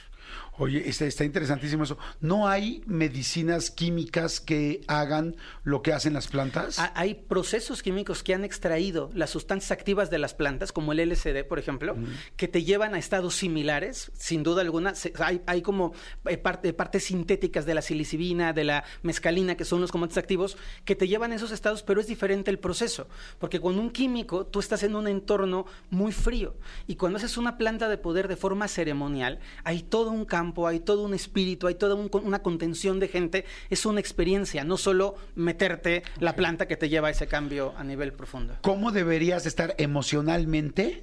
Oye, 0.56 0.88
está, 0.88 1.04
está 1.06 1.24
interesantísimo 1.24 1.82
eso. 1.82 1.98
¿No 2.20 2.46
hay 2.46 2.82
medicinas 2.86 3.72
químicas 3.72 4.40
que 4.40 4.82
hagan 4.86 5.34
lo 5.64 5.82
que 5.82 5.92
hacen 5.92 6.12
las 6.12 6.28
plantas? 6.28 6.78
Ha- 6.78 6.92
Hay 6.94 7.14
procesos 7.14 7.82
químicos 7.82 8.22
que 8.22 8.34
han 8.34 8.44
extraído 8.44 9.10
las 9.14 9.30
sustancias 9.30 9.72
activas 9.72 10.10
de 10.10 10.18
las 10.18 10.32
plantas, 10.32 10.70
como 10.70 10.92
el 10.92 11.00
LSD, 11.00 11.42
por 11.44 11.58
ejemplo, 11.58 11.96
que 12.36 12.46
te 12.46 12.62
llevan 12.62 12.94
a 12.94 12.98
estados 12.98 13.34
similares, 13.34 14.12
sin 14.16 14.44
duda 14.44 14.62
alguna. 14.62 14.94
Se- 14.94 15.12
hay, 15.18 15.42
hay 15.46 15.60
como 15.60 15.92
eh, 16.26 16.36
parte- 16.38 16.72
partes 16.72 17.02
sintéticas 17.02 17.66
de 17.66 17.74
la 17.74 17.82
silicibina, 17.82 18.52
de 18.52 18.62
la 18.62 18.84
mescalina, 19.02 19.56
que 19.56 19.64
son 19.64 19.80
los 19.80 19.90
componentes 19.90 20.18
activos, 20.18 20.56
que 20.84 20.94
te 20.94 21.08
llevan 21.08 21.32
a 21.32 21.34
esos 21.34 21.50
estados, 21.50 21.82
pero 21.82 22.00
es 22.00 22.06
diferente 22.06 22.50
el 22.52 22.60
proceso. 22.60 23.08
Porque 23.40 23.60
con 23.60 23.78
un 23.78 23.90
químico 23.90 24.46
tú 24.46 24.60
estás 24.60 24.84
en 24.84 24.94
un 24.94 25.08
entorno 25.08 25.66
muy 25.90 26.12
frío. 26.12 26.54
Y 26.86 26.94
cuando 26.94 27.16
haces 27.16 27.36
una 27.38 27.58
planta 27.58 27.88
de 27.88 27.98
poder 27.98 28.28
de 28.28 28.36
forma 28.36 28.68
ceremonial, 28.68 29.40
hay 29.64 29.82
todo 29.82 30.10
un 30.12 30.24
campo, 30.24 30.43
hay 30.66 30.80
todo 30.80 31.04
un 31.04 31.14
espíritu, 31.14 31.66
hay 31.68 31.74
toda 31.76 31.94
un- 31.94 32.10
una 32.24 32.40
contención 32.42 33.00
de 33.00 33.08
gente. 33.08 33.44
Es 33.70 33.86
una 33.86 34.00
experiencia, 34.00 34.64
no 34.64 34.76
solo 34.76 35.14
meterte 35.34 36.02
la 36.20 36.34
planta 36.36 36.66
que 36.66 36.76
te 36.76 36.88
lleva 36.88 37.08
a 37.08 37.10
ese 37.12 37.26
cambio 37.26 37.72
a 37.76 37.84
nivel 37.84 38.12
profundo. 38.12 38.56
¿Cómo 38.62 38.92
deberías 38.92 39.46
estar 39.46 39.74
emocionalmente 39.78 41.02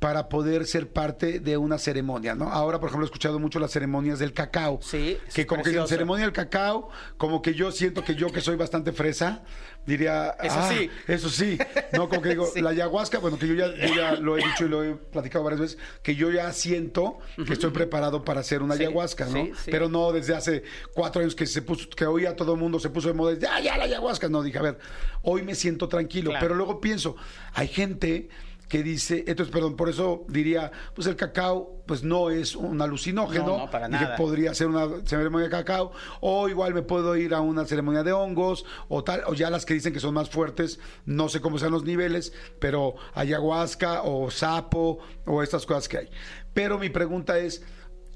para 0.00 0.28
poder 0.30 0.66
ser 0.66 0.88
parte 0.88 1.40
de 1.40 1.56
una 1.58 1.78
ceremonia, 1.78 2.34
¿no? 2.34 2.50
Ahora, 2.50 2.80
por 2.80 2.88
ejemplo, 2.88 3.04
he 3.04 3.08
escuchado 3.08 3.38
mucho 3.38 3.60
las 3.60 3.70
ceremonias 3.70 4.18
del 4.18 4.32
cacao. 4.32 4.80
Sí, 4.82 5.18
Que 5.34 5.46
como 5.46 5.62
que 5.62 5.70
en 5.76 5.86
ceremonia 5.86 6.24
del 6.24 6.32
cacao, 6.32 6.88
como 7.18 7.42
que 7.42 7.52
yo 7.54 7.70
siento 7.70 8.02
que 8.02 8.14
yo 8.14 8.32
que 8.32 8.40
soy 8.40 8.56
bastante 8.56 8.92
fresa, 8.92 9.42
diría... 9.84 10.30
Eso 10.42 10.56
"Ah, 10.58 10.70
sí". 10.74 10.90
Eso 11.06 11.28
sí. 11.28 11.58
No, 11.92 12.08
como 12.08 12.22
que 12.22 12.30
digo, 12.30 12.46
Sí. 12.54 12.62
la 12.62 12.70
ayahuasca, 12.70 13.18
bueno, 13.18 13.38
que 13.38 13.46
yo 13.46 13.54
ya, 13.54 13.66
yo 13.76 13.94
ya 13.94 14.12
lo 14.14 14.38
he 14.38 14.42
dicho 14.42 14.64
y 14.64 14.68
lo 14.70 14.82
he 14.82 14.94
platicado 14.94 15.44
varias 15.44 15.60
veces, 15.60 15.78
que 16.02 16.14
yo 16.16 16.30
ya 16.30 16.50
siento 16.54 17.18
que 17.46 17.52
estoy 17.52 17.70
preparado 17.70 18.24
para 18.24 18.40
hacer 18.40 18.62
una 18.62 18.76
Sí, 18.76 18.84
ayahuasca, 18.84 19.26
¿no? 19.26 19.32
sí, 19.44 19.52
sí. 19.64 19.70
Pero 19.70 19.90
no 19.90 20.12
desde 20.12 20.34
hace 20.34 20.62
cuatro 20.94 21.20
años 21.20 21.34
que 21.34 21.44
se 21.44 21.60
puso, 21.60 21.90
que 21.90 22.06
hoy 22.06 22.24
a 22.24 22.34
todo 22.34 22.54
el 22.54 22.58
mundo 22.58 22.80
se 22.80 22.88
puso 22.88 23.08
de 23.08 23.14
moda, 23.14 23.36
ya, 23.38 23.60
ya 23.60 23.76
la 23.76 23.84
ayahuasca. 23.84 24.30
No, 24.30 24.42
dije, 24.42 24.56
a 24.58 24.62
ver, 24.62 24.78
hoy 25.20 25.42
me 25.42 25.54
siento 25.54 25.88
tranquilo. 25.88 26.30
Claro. 26.30 26.42
Pero 26.42 26.54
luego 26.54 26.80
pienso, 26.80 27.16
hay 27.52 27.68
gente 27.68 28.30
que 28.70 28.84
dice, 28.84 29.24
entonces, 29.26 29.52
perdón, 29.52 29.74
por 29.74 29.88
eso 29.88 30.24
diría, 30.28 30.70
pues 30.94 31.08
el 31.08 31.16
cacao, 31.16 31.82
pues 31.86 32.04
no 32.04 32.30
es 32.30 32.54
un 32.54 32.80
alucinógeno. 32.80 33.44
No, 33.44 33.58
no, 33.58 33.70
para 33.70 33.88
nada. 33.88 34.14
podría 34.14 34.54
ser 34.54 34.68
una 34.68 34.88
ceremonia 35.04 35.46
de 35.46 35.50
cacao, 35.50 35.90
o 36.20 36.48
igual 36.48 36.72
me 36.72 36.82
puedo 36.82 37.16
ir 37.16 37.34
a 37.34 37.40
una 37.40 37.66
ceremonia 37.66 38.04
de 38.04 38.12
hongos, 38.12 38.64
o 38.88 39.02
tal, 39.02 39.24
o 39.26 39.34
ya 39.34 39.50
las 39.50 39.66
que 39.66 39.74
dicen 39.74 39.92
que 39.92 39.98
son 39.98 40.14
más 40.14 40.30
fuertes, 40.30 40.78
no 41.04 41.28
sé 41.28 41.40
cómo 41.40 41.58
sean 41.58 41.72
los 41.72 41.82
niveles, 41.82 42.32
pero 42.60 42.94
ayahuasca 43.14 44.02
o 44.04 44.30
sapo, 44.30 45.00
o 45.26 45.42
estas 45.42 45.66
cosas 45.66 45.88
que 45.88 45.98
hay. 45.98 46.08
Pero 46.54 46.78
mi 46.78 46.90
pregunta 46.90 47.38
es, 47.38 47.64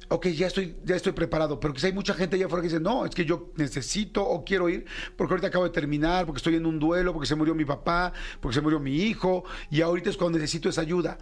ok, 0.08 0.26
ya 0.28 0.46
estoy, 0.46 0.76
ya 0.84 0.96
estoy 0.96 1.12
preparado, 1.12 1.58
pero 1.60 1.74
quizá 1.74 1.86
hay 1.86 1.92
mucha 1.92 2.14
gente 2.14 2.36
allá 2.36 2.46
afuera 2.46 2.62
que 2.62 2.68
dice, 2.68 2.80
no, 2.80 3.04
es 3.04 3.14
que 3.14 3.24
yo 3.24 3.52
necesito 3.56 4.24
o 4.26 4.44
quiero 4.44 4.68
ir, 4.68 4.84
porque 5.16 5.34
ahorita 5.34 5.48
acabo 5.48 5.64
de 5.64 5.70
terminar, 5.70 6.26
porque 6.26 6.38
estoy 6.38 6.56
en 6.56 6.66
un 6.66 6.78
duelo, 6.78 7.12
porque 7.12 7.26
se 7.26 7.34
murió 7.34 7.54
mi 7.54 7.64
papá, 7.64 8.12
porque 8.40 8.54
se 8.54 8.60
murió 8.60 8.80
mi 8.80 8.96
hijo, 8.96 9.44
y 9.70 9.80
ahorita 9.80 10.10
es 10.10 10.16
cuando 10.16 10.38
necesito 10.38 10.68
esa 10.68 10.80
ayuda. 10.80 11.18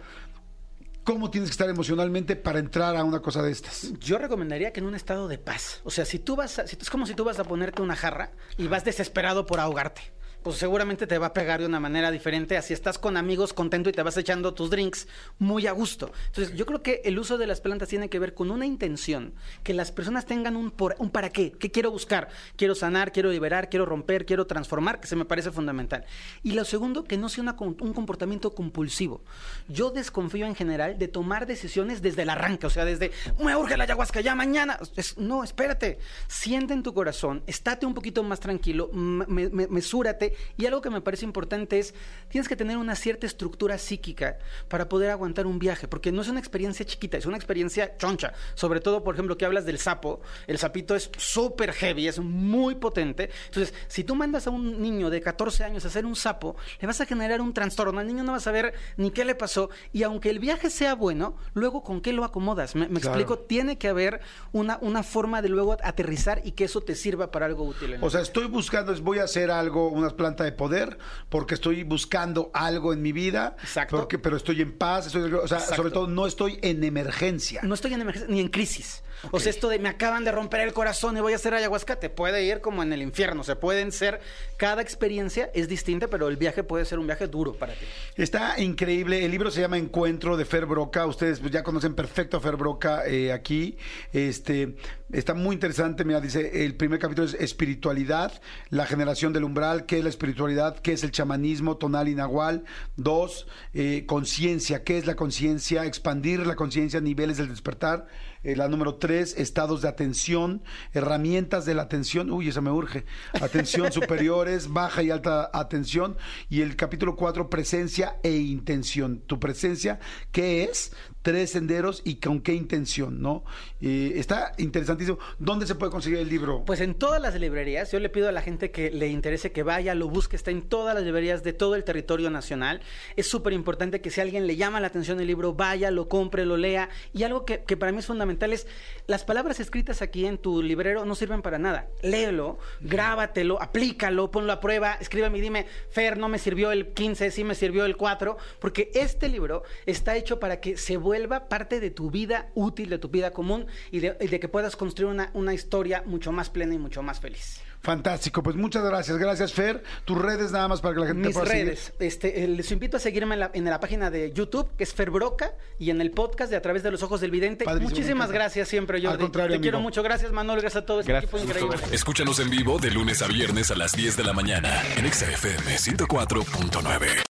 ¿Cómo 1.03 1.29
tienes 1.29 1.49
que 1.49 1.53
estar 1.53 1.69
emocionalmente 1.69 2.37
para 2.37 2.59
entrar 2.59 2.95
a 2.95 3.03
una 3.03 3.21
cosa 3.21 3.41
de 3.41 3.51
estas? 3.51 3.91
Yo 3.99 4.17
recomendaría 4.17 4.71
que 4.71 4.79
en 4.79 4.85
un 4.85 4.95
estado 4.95 5.27
de 5.27 5.37
paz. 5.37 5.81
O 5.83 5.91
sea, 5.91 6.05
si 6.05 6.17
tú 6.17 6.37
vas 6.37 6.61
si, 6.65 6.77
es 6.79 6.89
como 6.89 7.05
si 7.05 7.13
tú 7.13 7.25
vas 7.25 7.39
a 7.39 7.43
ponerte 7.43 7.81
una 7.81 7.97
jarra 7.97 8.31
y 8.57 8.67
vas 8.67 8.85
desesperado 8.85 9.45
por 9.45 9.59
ahogarte 9.59 10.01
pues 10.43 10.57
seguramente 10.57 11.07
te 11.07 11.17
va 11.17 11.27
a 11.27 11.33
pegar 11.33 11.59
de 11.61 11.65
una 11.65 11.79
manera 11.79 12.11
diferente. 12.11 12.57
Así 12.57 12.73
estás 12.73 12.97
con 12.97 13.17
amigos 13.17 13.53
contento 13.53 13.89
y 13.89 13.93
te 13.93 14.03
vas 14.03 14.17
echando 14.17 14.53
tus 14.53 14.69
drinks 14.69 15.07
muy 15.39 15.67
a 15.67 15.71
gusto. 15.71 16.11
Entonces, 16.27 16.55
yo 16.55 16.65
creo 16.65 16.81
que 16.81 17.01
el 17.05 17.17
uso 17.17 17.37
de 17.37 17.47
las 17.47 17.61
plantas 17.61 17.89
tiene 17.89 18.09
que 18.09 18.19
ver 18.19 18.33
con 18.33 18.51
una 18.51 18.65
intención, 18.65 19.33
que 19.63 19.73
las 19.73 19.91
personas 19.91 20.25
tengan 20.25 20.55
un, 20.55 20.73
un 20.97 21.09
para 21.09 21.29
qué. 21.29 21.51
¿Qué 21.51 21.71
quiero 21.71 21.91
buscar? 21.91 22.29
Quiero 22.55 22.75
sanar, 22.75 23.11
quiero 23.11 23.31
liberar, 23.31 23.69
quiero 23.69 23.85
romper, 23.85 24.25
quiero 24.25 24.45
transformar, 24.45 24.99
que 24.99 25.07
se 25.07 25.15
me 25.15 25.25
parece 25.25 25.51
fundamental. 25.51 26.05
Y 26.43 26.51
lo 26.51 26.65
segundo, 26.65 27.03
que 27.03 27.17
no 27.17 27.29
sea 27.29 27.43
un 27.43 27.93
comportamiento 27.93 28.53
compulsivo. 28.53 29.23
Yo 29.67 29.91
desconfío 29.91 30.45
en 30.45 30.55
general 30.55 30.97
de 30.97 31.07
tomar 31.07 31.45
decisiones 31.45 32.01
desde 32.01 32.23
el 32.23 32.29
arranque, 32.29 32.67
o 32.67 32.69
sea, 32.69 32.85
desde, 32.85 33.11
me 33.39 33.55
urge 33.55 33.77
la 33.77 33.85
ayahuasca 33.85 34.21
ya 34.21 34.35
mañana. 34.35 34.79
no, 35.17 35.43
espérate, 35.43 35.99
siente 36.27 36.73
en 36.73 36.83
tu 36.83 36.93
corazón, 36.93 37.43
estate 37.47 37.85
un 37.85 37.93
poquito 37.93 38.23
más 38.23 38.39
tranquilo, 38.39 38.89
mesúrate 38.93 40.32
y 40.57 40.65
algo 40.65 40.81
que 40.81 40.89
me 40.89 41.01
parece 41.01 41.25
importante 41.25 41.79
es, 41.79 41.93
tienes 42.29 42.47
que 42.47 42.55
tener 42.55 42.77
una 42.77 42.95
cierta 42.95 43.25
estructura 43.25 43.77
psíquica 43.77 44.37
para 44.67 44.89
poder 44.89 45.09
aguantar 45.11 45.47
un 45.47 45.59
viaje, 45.59 45.87
porque 45.87 46.11
no 46.11 46.21
es 46.21 46.27
una 46.27 46.39
experiencia 46.39 46.85
chiquita, 46.85 47.17
es 47.17 47.25
una 47.25 47.37
experiencia 47.37 47.97
choncha. 47.97 48.33
Sobre 48.55 48.79
todo, 48.79 49.03
por 49.03 49.15
ejemplo, 49.15 49.37
que 49.37 49.45
hablas 49.45 49.65
del 49.65 49.79
sapo, 49.79 50.21
el 50.47 50.57
sapito 50.57 50.95
es 50.95 51.09
súper 51.17 51.73
heavy, 51.73 52.07
es 52.07 52.19
muy 52.19 52.75
potente. 52.75 53.29
Entonces, 53.45 53.73
si 53.87 54.03
tú 54.03 54.15
mandas 54.15 54.47
a 54.47 54.49
un 54.49 54.81
niño 54.81 55.09
de 55.09 55.21
14 55.21 55.63
años 55.63 55.85
a 55.85 55.87
hacer 55.87 56.05
un 56.05 56.15
sapo, 56.15 56.55
le 56.79 56.87
vas 56.87 56.99
a 57.01 57.05
generar 57.05 57.41
un 57.41 57.53
trastorno. 57.53 58.01
El 58.01 58.07
niño 58.07 58.23
no 58.23 58.31
va 58.31 58.37
a 58.37 58.41
saber 58.41 58.73
ni 58.97 59.11
qué 59.11 59.25
le 59.25 59.35
pasó. 59.35 59.69
Y 59.91 60.03
aunque 60.03 60.29
el 60.29 60.39
viaje 60.39 60.69
sea 60.69 60.95
bueno, 60.95 61.35
luego 61.53 61.83
con 61.83 62.01
qué 62.01 62.13
lo 62.13 62.23
acomodas. 62.23 62.75
Me, 62.75 62.85
explico, 62.85 63.39
tiene 63.39 63.77
que 63.77 63.87
haber 63.87 64.21
una, 64.51 64.77
una 64.81 65.03
forma 65.03 65.41
de 65.41 65.49
luego 65.49 65.77
aterrizar 65.83 66.41
y 66.43 66.51
que 66.51 66.65
eso 66.65 66.81
te 66.81 66.95
sirva 66.95 67.31
para 67.31 67.45
algo 67.45 67.63
útil. 67.63 67.97
o 68.01 68.09
sea, 68.09 68.21
estoy 68.21 68.45
buscando, 68.45 68.93
voy 69.01 69.19
a 69.19 69.23
hacer 69.23 69.51
algo, 69.51 69.89
unas 69.89 70.13
planta 70.23 70.45
de 70.45 70.53
poder, 70.53 70.97
porque 71.27 71.55
estoy 71.55 71.83
buscando 71.83 72.49
algo 72.53 72.93
en 72.93 73.01
mi 73.01 73.11
vida, 73.11 73.57
Exacto. 73.61 73.97
Porque, 73.97 74.17
pero 74.17 74.37
estoy 74.37 74.61
en 74.61 74.77
paz, 74.77 75.13
o 75.13 75.47
sea, 75.47 75.59
sobre 75.59 75.91
todo 75.91 76.07
no 76.07 76.25
estoy 76.25 76.59
en 76.61 76.81
emergencia. 76.83 77.59
No 77.63 77.73
estoy 77.73 77.93
en 77.93 78.01
emergencia 78.01 78.33
ni 78.33 78.39
en 78.39 78.47
crisis. 78.47 79.03
O 79.31 79.39
sea, 79.39 79.49
esto 79.49 79.69
de 79.69 79.79
me 79.79 79.89
acaban 79.89 80.23
de 80.23 80.31
romper 80.31 80.61
el 80.61 80.73
corazón 80.73 81.17
y 81.17 81.21
voy 81.21 81.33
a 81.33 81.37
hacer 81.37 81.53
ayahuasca, 81.53 81.97
te 81.97 82.09
puede 82.09 82.43
ir 82.43 82.61
como 82.61 82.83
en 82.83 82.91
el 82.93 83.01
infierno. 83.01 83.43
Se 83.43 83.55
pueden 83.55 83.91
ser, 83.91 84.19
cada 84.57 84.81
experiencia 84.81 85.49
es 85.53 85.67
distinta, 85.67 86.07
pero 86.07 86.27
el 86.27 86.37
viaje 86.37 86.63
puede 86.63 86.85
ser 86.85 86.99
un 86.99 87.07
viaje 87.07 87.27
duro 87.27 87.53
para 87.53 87.73
ti. 87.73 87.85
Está 88.15 88.59
increíble. 88.61 89.23
El 89.25 89.31
libro 89.31 89.51
se 89.51 89.61
llama 89.61 89.77
Encuentro 89.77 90.37
de 90.37 90.45
Fer 90.45 90.65
Broca. 90.65 91.05
Ustedes 91.05 91.41
ya 91.51 91.63
conocen 91.63 91.95
perfecto 91.95 92.37
a 92.37 92.39
Fer 92.39 92.55
Broca 92.55 93.05
eh, 93.05 93.31
aquí. 93.31 93.77
Este, 94.11 94.75
está 95.11 95.33
muy 95.33 95.53
interesante. 95.53 96.03
Mira, 96.03 96.21
dice, 96.21 96.65
el 96.65 96.75
primer 96.75 96.99
capítulo 96.99 97.27
es 97.27 97.33
espiritualidad, 97.35 98.41
la 98.69 98.85
generación 98.85 99.33
del 99.33 99.43
umbral, 99.43 99.85
qué 99.85 99.99
es 99.99 100.03
la 100.03 100.09
espiritualidad, 100.09 100.79
qué 100.79 100.93
es 100.93 101.03
el 101.03 101.11
chamanismo 101.11 101.77
tonal 101.77 102.07
y 102.07 102.15
nahual. 102.15 102.63
Dos, 102.95 103.47
eh, 103.73 104.05
conciencia, 104.05 104.83
qué 104.83 104.97
es 104.97 105.05
la 105.05 105.15
conciencia, 105.15 105.85
expandir 105.85 106.45
la 106.45 106.55
conciencia, 106.55 106.99
niveles 106.99 107.37
del 107.37 107.49
despertar. 107.49 108.07
Eh, 108.43 108.55
la 108.55 108.67
número 108.67 108.95
tres, 108.95 109.35
estados 109.37 109.81
de 109.81 109.87
atención, 109.87 110.63
herramientas 110.93 111.65
de 111.65 111.73
la 111.73 111.83
atención. 111.83 112.29
Uy, 112.29 112.49
esa 112.49 112.61
me 112.61 112.71
urge. 112.71 113.05
Atención 113.41 113.91
superiores, 113.93 114.67
baja 114.71 115.01
y 115.03 115.11
alta 115.11 115.49
atención. 115.53 116.17
Y 116.49 116.61
el 116.61 116.75
capítulo 116.75 117.15
cuatro, 117.15 117.49
presencia 117.49 118.17
e 118.23 118.35
intención. 118.35 119.21
Tu 119.25 119.39
presencia, 119.39 119.99
¿qué 120.31 120.63
es? 120.65 120.91
Tres 121.23 121.51
senderos 121.51 122.01
y 122.03 122.15
con 122.15 122.41
qué 122.41 122.53
intención, 122.53 123.21
¿no? 123.21 123.43
está 123.81 124.53
interesantísimo. 124.57 125.17
¿Dónde 125.39 125.65
se 125.65 125.75
puede 125.75 125.91
conseguir 125.91 126.19
el 126.19 126.29
libro? 126.29 126.63
Pues 126.65 126.81
en 126.81 126.93
todas 126.93 127.21
las 127.21 127.35
librerías. 127.35 127.91
Yo 127.91 127.99
le 127.99 128.09
pido 128.09 128.29
a 128.29 128.31
la 128.31 128.41
gente 128.41 128.71
que 128.71 128.91
le 128.91 129.07
interese 129.07 129.51
que 129.51 129.63
vaya, 129.63 129.95
lo 129.95 130.09
busque, 130.09 130.35
está 130.35 130.51
en 130.51 130.61
todas 130.61 130.93
las 130.95 131.03
librerías 131.03 131.43
de 131.43 131.53
todo 131.53 131.75
el 131.75 131.83
territorio 131.83 132.29
nacional. 132.29 132.81
Es 133.15 133.27
súper 133.27 133.53
importante 133.53 134.01
que 134.01 134.09
si 134.09 134.19
a 134.19 134.23
alguien 134.23 134.47
le 134.47 134.55
llama 134.55 134.79
la 134.79 134.87
atención 134.87 135.19
el 135.19 135.27
libro, 135.27 135.53
vaya, 135.53 135.91
lo 135.91 136.07
compre, 136.07 136.45
lo 136.45 136.57
lea. 136.57 136.89
Y 137.13 137.23
algo 137.23 137.45
que, 137.45 137.57
para 137.77 137.91
mí 137.91 137.99
es 137.99 138.05
fundamental 138.05 138.51
es, 138.51 138.67
las 139.07 139.23
palabras 139.23 139.59
escritas 139.59 140.01
aquí 140.01 140.25
en 140.25 140.37
tu 140.37 140.61
librero 140.61 141.05
no 141.05 141.15
sirven 141.15 141.41
para 141.41 141.57
nada. 141.57 141.87
Léelo, 142.01 142.57
grábatelo, 142.81 143.61
aplícalo, 143.61 144.29
ponlo 144.29 144.51
a 144.51 144.59
prueba, 144.59 144.97
escríbeme 144.99 145.37
y 145.37 145.41
dime, 145.41 145.67
Fer, 145.89 146.17
no 146.17 146.27
me 146.27 146.37
sirvió 146.37 146.71
el 146.71 146.87
15, 146.87 147.31
sí 147.31 147.43
me 147.43 147.55
sirvió 147.55 147.85
el 147.85 147.95
4, 147.95 148.37
porque 148.59 148.91
este 148.93 149.29
libro 149.29 149.63
está 149.85 150.15
hecho 150.15 150.39
para 150.39 150.59
que 150.59 150.77
se 150.77 150.97
vuelva 150.97 151.12
vuelva 151.13 151.47
parte 151.47 151.79
de 151.79 151.91
tu 151.91 152.09
vida 152.09 152.49
útil, 152.55 152.89
de 152.89 152.97
tu 152.97 153.07
vida 153.07 153.29
común 153.29 153.67
y 153.91 153.99
de, 153.99 154.39
que 154.39 154.47
puedas 154.47 154.75
construir 154.75 155.13
una, 155.13 155.29
una 155.35 155.53
historia 155.53 156.01
mucho 156.07 156.31
más 156.31 156.49
plena 156.49 156.73
y 156.73 156.79
mucho 156.79 157.03
más 157.03 157.19
feliz. 157.19 157.61
Fantástico, 157.81 158.41
pues 158.41 158.55
muchas 158.55 158.83
gracias. 158.83 159.15
Gracias, 159.19 159.53
Fer. 159.53 159.83
Tus 160.05 160.17
redes 160.17 160.51
nada 160.51 160.67
más 160.69 160.81
para 160.81 160.95
que 160.95 161.01
la 161.01 161.07
gente 161.07 161.27
Mis 161.27 161.35
te 161.35 161.39
pueda 161.39 161.53
redes. 161.53 161.93
Este, 161.99 162.43
eh, 162.43 162.47
les 162.47 162.71
invito 162.71 162.97
a 162.97 162.99
seguirme 162.99 163.35
en 163.35 163.41
la, 163.41 163.51
en 163.53 163.65
la, 163.65 163.79
página 163.79 164.09
de 164.09 164.31
YouTube, 164.33 164.75
que 164.75 164.85
es 164.85 164.93
Fer 164.95 165.11
Broca, 165.11 165.53
y 165.77 165.91
en 165.91 166.01
el 166.01 166.09
podcast 166.09 166.49
de 166.49 166.57
A 166.57 166.61
través 166.63 166.81
de 166.81 166.89
los 166.89 167.03
ojos 167.03 167.21
del 167.21 167.29
vidente. 167.29 167.65
Muchísimas 167.79 168.31
gracias 168.31 168.69
siempre, 168.69 169.01
yo 169.01 169.15
Te 169.15 169.59
quiero 169.59 169.81
mucho. 169.81 170.01
Gracias, 170.01 170.31
Manuel. 170.31 170.61
Gracias 170.61 170.81
a 170.81 170.85
todo 170.87 171.01
este 171.01 171.15
equipo 171.15 171.37
increíble. 171.37 171.77
Escúchanos 171.91 172.39
en 172.39 172.49
vivo 172.49 172.79
de 172.79 172.89
lunes 172.89 173.21
a 173.21 173.27
viernes 173.27 173.69
a 173.69 173.75
las 173.75 173.91
10 173.91 174.17
de 174.17 174.23
la 174.23 174.33
mañana 174.33 174.81
en 174.97 175.13
XFM 175.13 175.75
104.9. 175.77 177.32